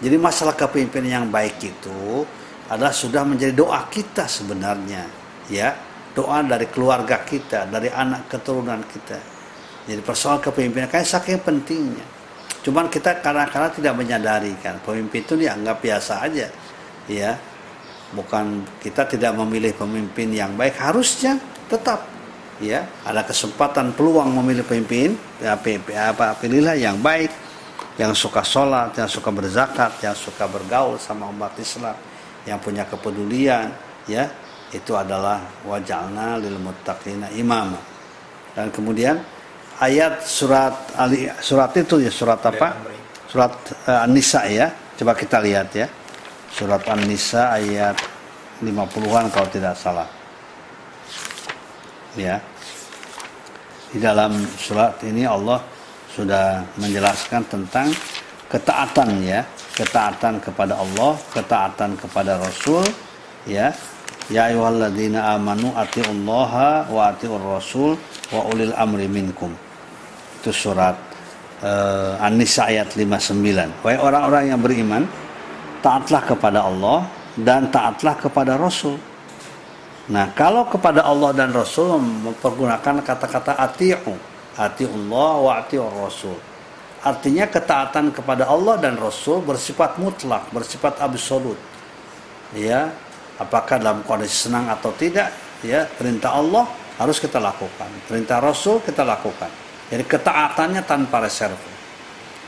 [0.00, 2.24] Jadi masalah kepemimpinan yang baik itu
[2.72, 5.06] adalah sudah menjadi doa kita sebenarnya,
[5.48, 5.72] ya
[6.16, 9.20] doa dari keluarga kita, dari anak keturunan kita.
[9.84, 12.06] Jadi persoalan kepemimpinan kayak saking pentingnya.
[12.64, 16.48] Cuman kita kadang-kadang tidak menyadari kan, pemimpin itu dianggap biasa aja.
[17.06, 17.36] Ya.
[18.16, 21.36] Bukan kita tidak memilih pemimpin yang baik harusnya
[21.66, 22.06] tetap
[22.62, 27.28] ya ada kesempatan peluang memilih pemimpin ya, apa pilihlah yang baik
[28.00, 31.96] yang suka sholat yang suka berzakat yang suka bergaul sama umat Islam
[32.48, 33.72] yang punya kepedulian
[34.08, 34.30] ya
[34.76, 37.80] itu adalah wajalna lil muttaqina imama.
[38.52, 39.16] Dan kemudian
[39.80, 42.76] ayat surat Ali surat itu ya surat apa?
[43.28, 43.52] Surat
[43.88, 44.68] uh, An-Nisa ya.
[44.96, 45.88] Coba kita lihat ya.
[46.52, 47.96] Surat An-Nisa ayat
[48.60, 50.08] 50-an kalau tidak salah.
[52.16, 52.40] Ya.
[53.92, 55.60] Di dalam surat ini Allah
[56.16, 57.92] sudah menjelaskan tentang
[58.48, 59.44] ketaatan ya,
[59.76, 62.88] ketaatan kepada Allah, ketaatan kepada Rasul
[63.44, 63.76] ya,
[64.26, 67.94] Ya ayyuhalladzina amanu atiullaha wa atiur rasul
[68.34, 69.54] wa ulil amri minkum.
[70.42, 70.98] Itu surat
[71.62, 73.86] uh, An-Nisa ayat 59.
[73.86, 75.06] Wahai orang-orang yang beriman,
[75.78, 77.06] taatlah kepada Allah
[77.38, 78.98] dan taatlah kepada Rasul.
[80.06, 84.14] Nah, kalau kepada Allah dan Rasul mempergunakan kata-kata ati'u,
[84.54, 86.38] atiullah wa atiur rasul.
[87.02, 91.58] Artinya ketaatan kepada Allah dan Rasul bersifat mutlak, bersifat absolut.
[92.54, 92.94] Ya,
[93.40, 96.64] apakah dalam kondisi senang atau tidak ya perintah Allah
[96.96, 101.58] harus kita lakukan perintah Rasul kita lakukan Jadi ketaatannya tanpa reserve.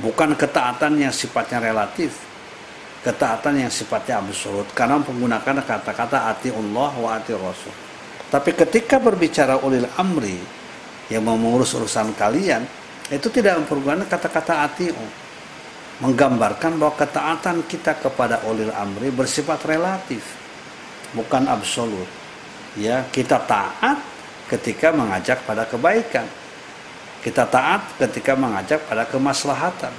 [0.03, 2.19] Bukan ketaatan yang sifatnya relatif.
[3.03, 4.67] Ketaatan yang sifatnya absolut.
[4.75, 7.75] Karena menggunakan kata-kata ati Allah wa ati Rasul.
[8.29, 10.37] Tapi ketika berbicara ulil amri
[11.09, 12.67] yang mengurus urusan kalian,
[13.09, 14.91] itu tidak mempergunakan kata-kata ati
[15.99, 20.23] menggambarkan bahwa ketaatan kita kepada ulil amri bersifat relatif
[21.13, 22.07] bukan absolut.
[22.77, 24.01] Ya kita taat
[24.49, 26.27] ketika mengajak pada kebaikan.
[27.19, 29.93] Kita taat ketika mengajak pada kemaslahatan.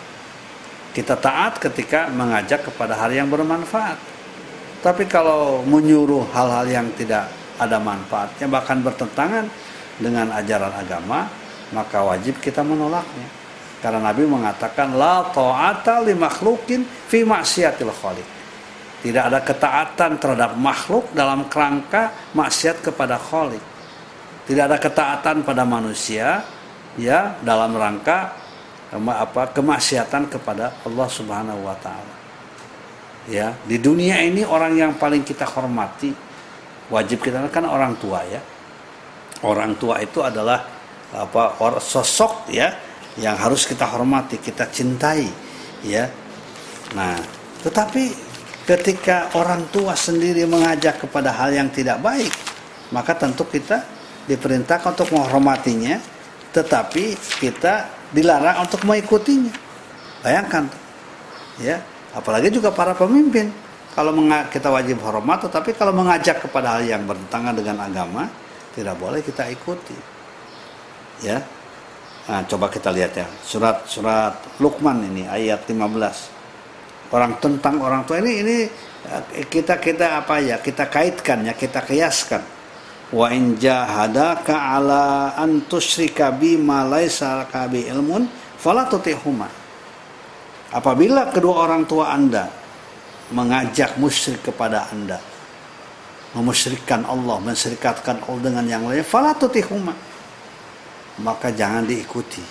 [0.95, 3.99] Kita taat ketika mengajak kepada hal yang bermanfaat.
[4.80, 7.28] Tapi kalau menyuruh hal-hal yang tidak
[7.60, 9.45] ada manfaatnya bahkan bertentangan
[9.99, 11.28] dengan ajaran agama
[11.76, 13.28] maka wajib kita menolaknya.
[13.80, 18.38] Karena Nabi mengatakan la ta'ata li makhlukin fi maksiatil khaliq.
[18.99, 23.63] Tidak ada ketaatan terhadap makhluk dalam kerangka maksiat kepada khaliq.
[24.43, 26.43] Tidak ada ketaatan pada manusia
[26.99, 28.33] ya dalam rangka
[28.91, 32.15] apa kemaksiatan kepada Allah Subhanahu wa taala.
[33.29, 36.09] Ya, di dunia ini orang yang paling kita hormati
[36.89, 38.41] wajib kita kan orang tua ya.
[39.45, 40.59] Orang tua itu adalah
[41.15, 42.73] apa sosok ya
[43.15, 45.27] yang harus kita hormati, kita cintai,
[45.85, 46.09] ya.
[46.95, 47.15] Nah,
[47.63, 48.28] tetapi
[48.70, 52.30] ketika orang tua sendiri mengajak kepada hal yang tidak baik,
[52.93, 53.82] maka tentu kita
[54.30, 55.97] diperintahkan untuk menghormatinya,
[56.53, 59.49] tetapi kita dilarang untuk mengikutinya.
[60.22, 60.70] Bayangkan,
[61.57, 61.82] ya.
[62.13, 63.49] Apalagi juga para pemimpin,
[63.97, 64.13] kalau
[64.53, 68.30] kita wajib hormat, tetapi kalau mengajak kepada hal yang bertentangan dengan agama,
[68.78, 69.97] tidak boleh kita ikuti.
[71.26, 71.41] Ya,
[72.30, 73.26] Nah, coba kita lihat ya.
[73.41, 76.38] Surat surat Luqman ini ayat 15.
[77.10, 78.57] Orang tentang orang tua ini ini
[79.34, 80.62] eh, kita kita apa ya?
[80.62, 82.43] Kita kaitkan ya, kita kiaskan.
[83.10, 88.30] Wa in jahadaka ala an tusyrika bi ma laisa bi ilmun
[88.62, 89.49] fala tutihuma.
[90.70, 92.45] Apabila kedua orang tua Anda
[93.34, 95.18] mengajak musyrik kepada Anda,
[96.38, 99.97] memusyrikkan Allah, menserikatkan Allah dengan yang lain, fala tutihuma
[101.26, 102.45] maka jangan diikuti.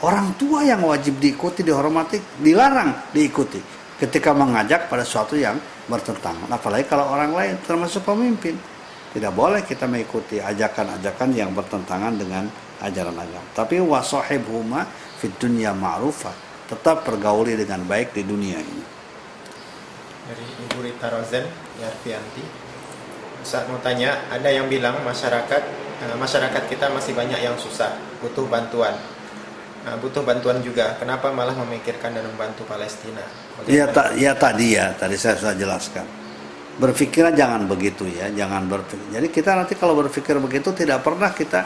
[0.00, 6.48] Orang tua yang wajib diikuti, dihormati, dilarang diikuti ketika mengajak pada sesuatu yang bertentangan.
[6.48, 8.56] Apalagi kalau orang lain, termasuk pemimpin.
[9.10, 12.46] Tidak boleh kita mengikuti ajakan-ajakan yang bertentangan dengan
[12.80, 13.48] ajaran agama.
[13.52, 14.86] Tapi wasohib huma
[15.18, 16.32] fit dunia ma'rufah.
[16.70, 18.84] Tetap pergauli dengan baik di dunia ini.
[20.30, 21.44] Dari Ibu Rita Rozen,
[21.82, 22.44] Yarfianti.
[23.42, 27.92] Saat mau tanya, ada yang bilang masyarakat Eh, masyarakat kita masih banyak yang susah,
[28.24, 28.96] butuh bantuan.
[29.80, 30.92] Nah, butuh bantuan juga.
[31.00, 33.24] Kenapa malah memikirkan dan membantu Palestina?
[33.64, 36.04] Iya, ta ya tadi ya, tadi saya sudah jelaskan.
[36.80, 39.20] Berpikirnya jangan begitu ya, jangan berpikir.
[39.20, 41.60] Jadi kita nanti kalau berpikir begitu tidak pernah kita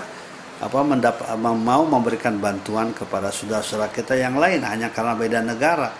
[0.54, 5.90] apa mendapat mau memberikan bantuan kepada saudara-saudara kita yang lain hanya karena beda negara.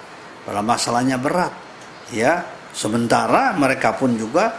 [0.45, 1.55] Pada masalahnya berat,
[2.15, 2.45] ya.
[2.75, 4.51] Sementara mereka pun juga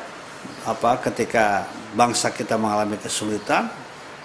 [0.64, 3.68] apa ketika bangsa kita mengalami kesulitan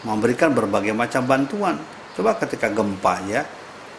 [0.06, 1.76] memberikan berbagai macam bantuan.
[2.16, 3.42] Coba ketika gempa ya,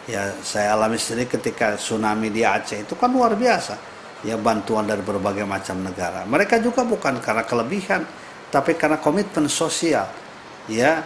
[0.04, 3.90] ya saya alami sendiri ketika tsunami di Aceh itu kan luar biasa.
[4.22, 6.22] Ya bantuan dari berbagai macam negara.
[6.22, 8.06] Mereka juga bukan karena kelebihan,
[8.54, 10.06] tapi karena komitmen sosial.
[10.70, 11.02] Ya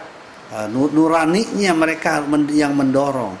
[0.53, 2.21] eh, nuraninya mereka
[2.53, 3.33] yang mendorong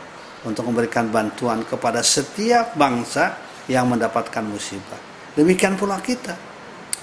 [0.47, 3.37] untuk memberikan bantuan kepada setiap bangsa
[3.69, 4.97] yang mendapatkan musibah.
[5.37, 6.33] Demikian pula kita.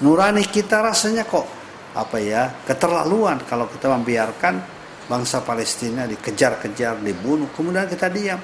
[0.03, 1.47] Nurani kita rasanya kok
[1.95, 4.74] apa ya keterlaluan kalau kita membiarkan
[5.05, 8.41] bangsa Palestina dikejar-kejar, dibunuh, kemudian kita diam.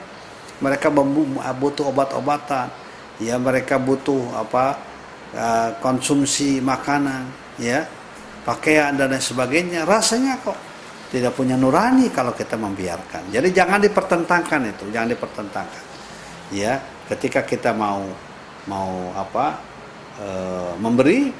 [0.62, 0.94] Mereka
[1.58, 2.70] butuh obat-obatan,
[3.18, 4.78] ya mereka butuh apa
[5.34, 7.26] uh, konsumsi makanan,
[7.58, 7.82] ya
[8.46, 9.90] pakaian dan lain sebagainya.
[9.90, 10.58] Rasanya kok
[11.10, 13.34] tidak punya nurani kalau kita membiarkan.
[13.34, 15.84] Jadi jangan dipertentangkan itu, jangan dipertentangkan.
[16.54, 16.78] Ya,
[17.12, 18.06] ketika kita mau
[18.70, 19.58] mau apa
[20.16, 20.28] e,
[20.78, 21.34] memberi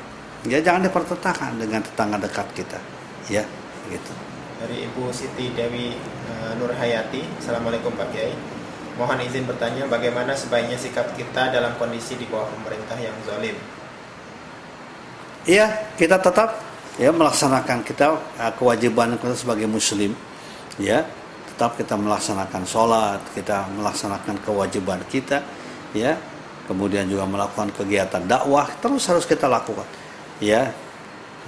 [0.50, 2.80] ya jangan dipertentangkan dengan tetangga dekat kita
[3.30, 3.44] ya
[3.88, 4.14] gitu
[4.62, 5.98] dari Ibu Siti Dewi
[6.30, 7.26] uh, Nur Hayati.
[7.42, 8.38] Assalamualaikum Pak Kiai.
[8.94, 13.58] Mohon izin bertanya bagaimana sebaiknya sikap kita dalam kondisi di bawah pemerintah yang zalim?
[15.50, 16.62] Iya kita tetap
[17.02, 20.14] ya melaksanakan kita uh, kewajiban kita sebagai muslim
[20.78, 21.10] ya.
[21.50, 25.42] Tetap kita melaksanakan sholat kita melaksanakan kewajiban kita
[25.98, 26.22] ya.
[26.70, 29.84] Kemudian juga melakukan kegiatan dakwah terus harus kita lakukan
[30.38, 30.70] ya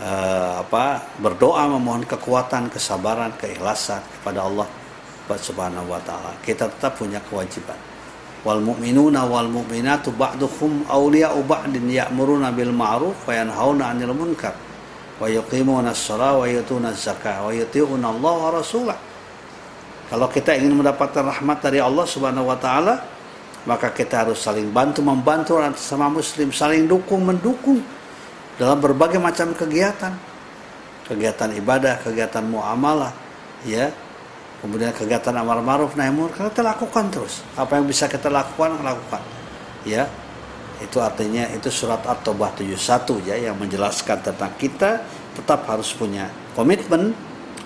[0.03, 4.67] uh, apa berdoa memohon kekuatan, kesabaran, keikhlasan kepada Allah
[5.33, 6.35] Subhanahu wa taala.
[6.43, 7.79] Kita tetap punya kewajiban.
[8.43, 14.51] Wal mu'minuna wal mu'minatu ba'duhum awliya'u ba'din ya'muruna bil ma'ruf wa yanhauna 'anil munkar
[15.15, 18.99] wa yuqimuna as-salata wa yutuna az-zakata wa yuti'una Allah wa rasulah.
[20.11, 22.99] Kalau kita ingin mendapatkan rahmat dari Allah Subhanahu wa taala,
[23.63, 27.79] maka kita harus saling bantu membantu sama muslim, saling dukung mendukung
[28.57, 30.13] dalam berbagai macam kegiatan.
[31.03, 33.11] Kegiatan ibadah, kegiatan muamalah,
[33.67, 33.91] ya.
[34.63, 37.43] Kemudian kegiatan amar ma'ruf nahi munkar kita lakukan terus.
[37.59, 39.19] Apa yang bisa kita lakukan, lakukan.
[39.83, 40.07] Ya.
[40.79, 45.03] Itu artinya itu surat At-Taubah 71 ya yang menjelaskan tentang kita
[45.35, 47.11] tetap harus punya komitmen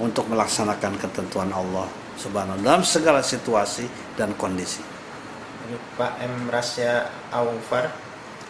[0.02, 1.86] untuk melaksanakan ketentuan Allah
[2.18, 3.86] Subhanahu dalam segala situasi
[4.18, 4.82] dan kondisi.
[5.98, 7.94] Pak M Rasya Aufar.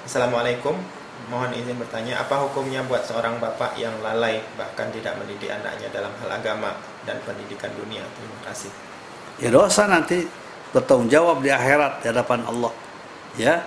[0.08, 0.97] Assalamualaikum.
[1.28, 6.12] Mohon izin bertanya, apa hukumnya buat seorang bapak yang lalai bahkan tidak mendidik anaknya dalam
[6.24, 8.00] hal agama dan pendidikan dunia?
[8.16, 8.72] Terima kasih.
[9.44, 10.24] Ya dosa nanti
[10.72, 12.72] bertanggung jawab di akhirat di hadapan Allah.
[13.36, 13.60] Ya,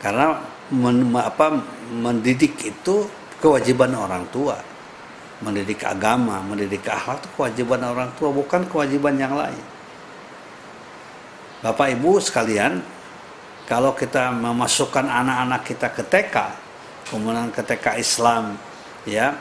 [0.00, 0.40] karena
[0.72, 1.60] men, apa
[1.92, 3.04] mendidik itu
[3.38, 4.56] kewajiban orang tua
[5.44, 9.64] mendidik agama, mendidik akhlak itu kewajiban orang tua, bukan kewajiban yang lain.
[11.60, 12.80] Bapak Ibu sekalian,
[13.68, 16.36] kalau kita memasukkan anak-anak kita ke TK,
[17.08, 18.56] kemudian ke TK Islam,
[19.04, 19.36] ya,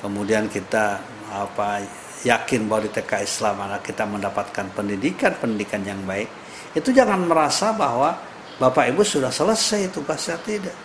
[0.00, 1.00] kemudian kita
[1.32, 1.84] apa
[2.24, 6.28] yakin bahwa di TK Islam anak kita mendapatkan pendidikan pendidikan yang baik,
[6.76, 8.16] itu jangan merasa bahwa
[8.56, 10.76] Bapak Ibu sudah selesai tugasnya tidak.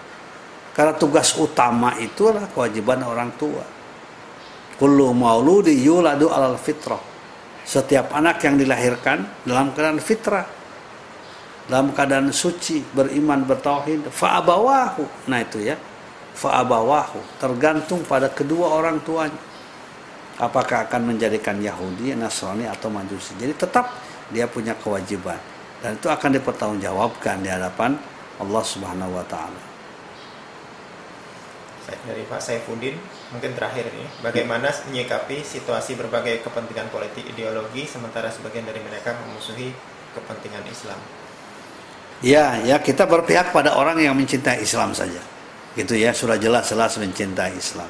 [0.71, 3.81] Karena tugas utama itu adalah kewajiban orang tua
[4.81, 6.97] Kullu mauludi yuladu alal fitrah.
[7.61, 10.41] Setiap anak yang dilahirkan dalam keadaan fitrah.
[11.69, 14.09] Dalam keadaan suci, beriman, bertauhid.
[14.09, 15.29] Fa'abawahu.
[15.29, 15.77] Nah itu ya.
[16.41, 17.37] Fa'abawahu.
[17.37, 19.37] Tergantung pada kedua orang tuanya.
[20.41, 23.37] Apakah akan menjadikan Yahudi, Nasrani, atau Majusi.
[23.37, 23.93] Jadi tetap
[24.33, 25.37] dia punya kewajiban.
[25.85, 27.93] Dan itu akan dipertanggungjawabkan di hadapan
[28.41, 29.61] Allah Subhanahu wa taala.
[31.91, 32.95] Dari Pak Saifuddin,
[33.31, 39.71] mungkin terakhir ini bagaimana menyikapi situasi berbagai kepentingan politik ideologi sementara sebagian dari mereka memusuhi
[40.11, 40.99] kepentingan Islam
[42.19, 45.23] ya ya kita berpihak pada orang yang mencintai Islam saja
[45.77, 47.87] gitu ya sudah jelas-jelas mencintai Islam.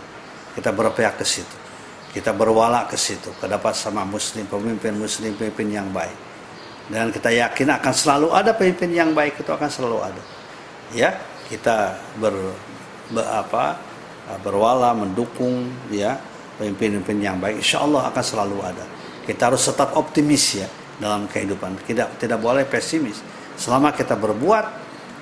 [0.53, 1.57] Kita berpihak ke situ.
[2.11, 6.17] Kita berwala ke situ kedapat sama muslim pemimpin muslim pemimpin yang baik.
[6.91, 10.23] Dan kita yakin akan selalu ada pemimpin yang baik itu akan selalu ada.
[10.91, 11.15] Ya
[11.47, 12.35] kita ber,
[13.15, 13.79] ber apa
[14.43, 16.19] berwala mendukung ya
[16.59, 18.85] pemimpin-pemimpin yang baik insya Allah akan selalu ada.
[19.23, 20.67] Kita harus tetap optimis ya
[20.99, 21.79] dalam kehidupan.
[21.87, 23.23] Tidak tidak boleh pesimis.
[23.55, 24.65] Selama kita berbuat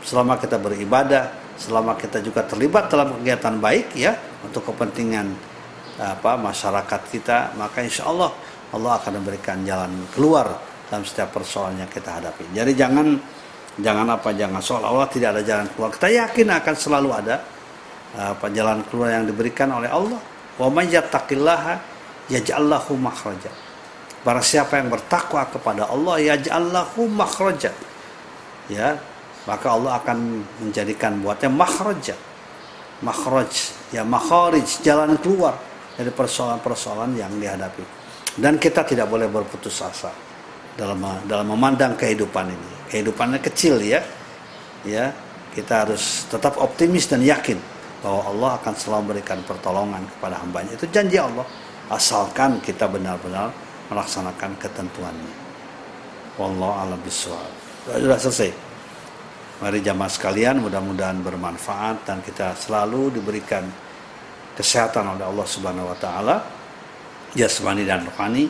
[0.01, 4.15] selama kita beribadah selama kita juga terlibat dalam kegiatan baik ya
[4.47, 5.27] untuk kepentingan
[5.99, 8.31] apa masyarakat kita maka insya Allah
[8.71, 10.47] Allah akan memberikan jalan keluar
[10.87, 13.19] dalam setiap persoalan yang kita hadapi jadi jangan
[13.75, 17.35] jangan apa jangan soal Allah tidak ada jalan keluar kita yakin akan selalu ada
[18.17, 20.17] apa jalan keluar yang diberikan oleh Allah.
[20.57, 21.73] Wa may yattaqillaha
[22.33, 23.51] yaj'al lahu makhraja.
[24.25, 27.71] Barang siapa yang bertakwa kepada Allah yaj'al lahu makhraja.
[28.69, 28.97] Ya,
[29.49, 32.13] maka Allah akan menjadikan buatnya makhraja.
[33.01, 33.51] Makhraj,
[33.95, 35.57] ya makharij, jalan keluar
[35.97, 37.81] dari persoalan-persoalan yang dihadapi.
[38.37, 40.13] Dan kita tidak boleh berputus asa
[40.77, 42.69] dalam dalam memandang kehidupan ini.
[42.93, 44.03] Kehidupannya kecil ya.
[44.83, 45.11] Ya,
[45.55, 47.57] kita harus tetap optimis dan yakin
[47.99, 50.71] bahwa Allah akan selalu memberikan pertolongan kepada hambanya.
[50.77, 51.43] Itu janji Allah.
[51.89, 53.49] Asalkan kita benar-benar
[53.89, 55.33] melaksanakan ketentuannya.
[56.37, 57.51] Wallahu a'lam bishawab.
[57.89, 58.68] Sudah selesai.
[59.59, 63.67] Mari jamaah sekalian mudah-mudahan bermanfaat dan kita selalu diberikan
[64.55, 66.35] kesehatan oleh Allah Subhanahu wa taala
[67.35, 68.47] jasmani dan rohani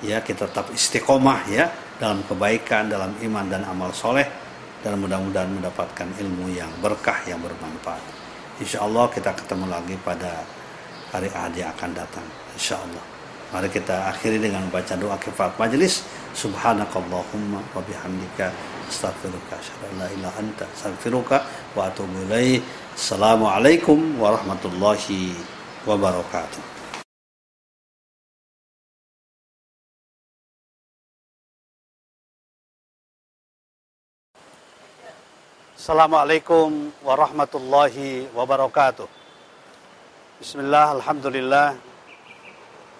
[0.00, 1.68] ya kita tetap istiqomah ya
[2.00, 4.24] dalam kebaikan dalam iman dan amal soleh
[4.80, 8.00] dan mudah-mudahan mendapatkan ilmu yang berkah yang bermanfaat.
[8.56, 10.40] Insya Allah kita ketemu lagi pada
[11.12, 12.24] hari ahad yang akan datang.
[12.56, 13.04] Insya Allah.
[13.52, 16.00] Mari kita akhiri dengan membaca doa kifat majelis.
[16.32, 19.58] Subhanakallahumma wa bihamdika astaghfiruka
[19.98, 21.42] la ilaha anta astaghfiruka
[21.76, 22.62] wa atubu ilaih.
[22.96, 25.36] Assalamualaikum warahmatullahi
[25.84, 26.76] wabarakatuh.
[35.86, 39.06] Assalamualaikum warahmatullahi wabarakatuh.
[40.42, 41.78] Bismillah, Alhamdulillah.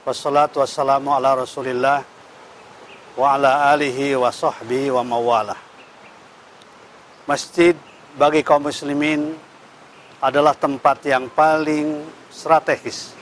[0.06, 2.06] Wassalatu wassalamu ala rasulillah
[3.18, 5.65] wa ala alihi wa sahbihi wa mawalah.
[7.26, 7.74] Masjid
[8.14, 9.34] bagi kaum muslimin
[10.22, 13.18] adalah tempat yang paling strategis,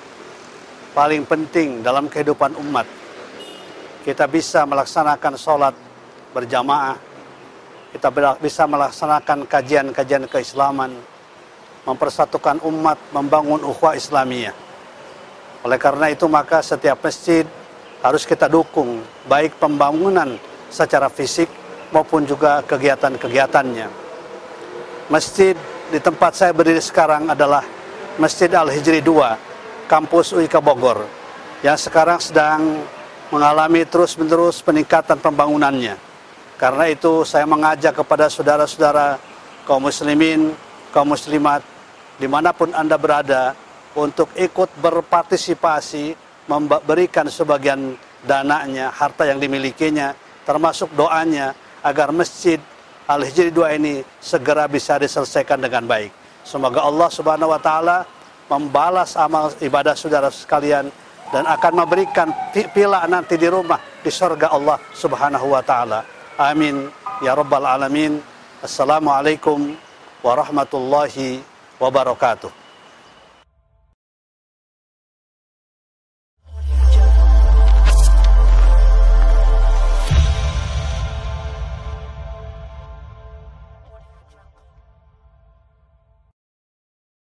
[0.92, 2.84] paling penting dalam kehidupan umat.
[4.04, 5.72] Kita bisa melaksanakan sholat
[6.36, 7.00] berjamaah,
[7.96, 8.12] kita
[8.44, 10.92] bisa melaksanakan kajian-kajian keislaman,
[11.88, 14.52] mempersatukan umat, membangun ukhuwah Islamiyah.
[15.64, 17.48] Oleh karena itu maka setiap masjid
[18.04, 20.36] harus kita dukung baik pembangunan
[20.68, 21.63] secara fisik
[21.94, 23.86] maupun juga kegiatan-kegiatannya.
[25.06, 25.54] Masjid
[25.94, 27.62] di tempat saya berdiri sekarang adalah
[28.18, 31.06] Masjid Al-Hijri 2, kampus UIK Bogor,
[31.62, 32.82] yang sekarang sedang
[33.30, 35.94] mengalami terus-menerus peningkatan pembangunannya.
[36.58, 39.18] Karena itu saya mengajak kepada saudara-saudara
[39.62, 40.54] kaum muslimin,
[40.90, 41.62] kaum muslimat,
[42.18, 43.54] di mana pun Anda berada,
[43.94, 46.14] untuk ikut berpartisipasi
[46.50, 47.94] memberikan sebagian
[48.26, 51.54] dananya, harta yang dimilikinya, termasuk doanya
[51.84, 52.56] agar masjid
[53.04, 56.08] Al-Hijri 2 ini segera bisa diselesaikan dengan baik.
[56.40, 58.08] Semoga Allah Subhanahu wa taala
[58.48, 60.88] membalas amal ibadah saudara sekalian
[61.28, 66.00] dan akan memberikan pila nanti di rumah di surga Allah Subhanahu wa taala.
[66.40, 66.88] Amin
[67.20, 68.24] ya rabbal alamin.
[68.64, 69.76] Assalamualaikum
[70.24, 71.44] warahmatullahi
[71.76, 72.63] wabarakatuh.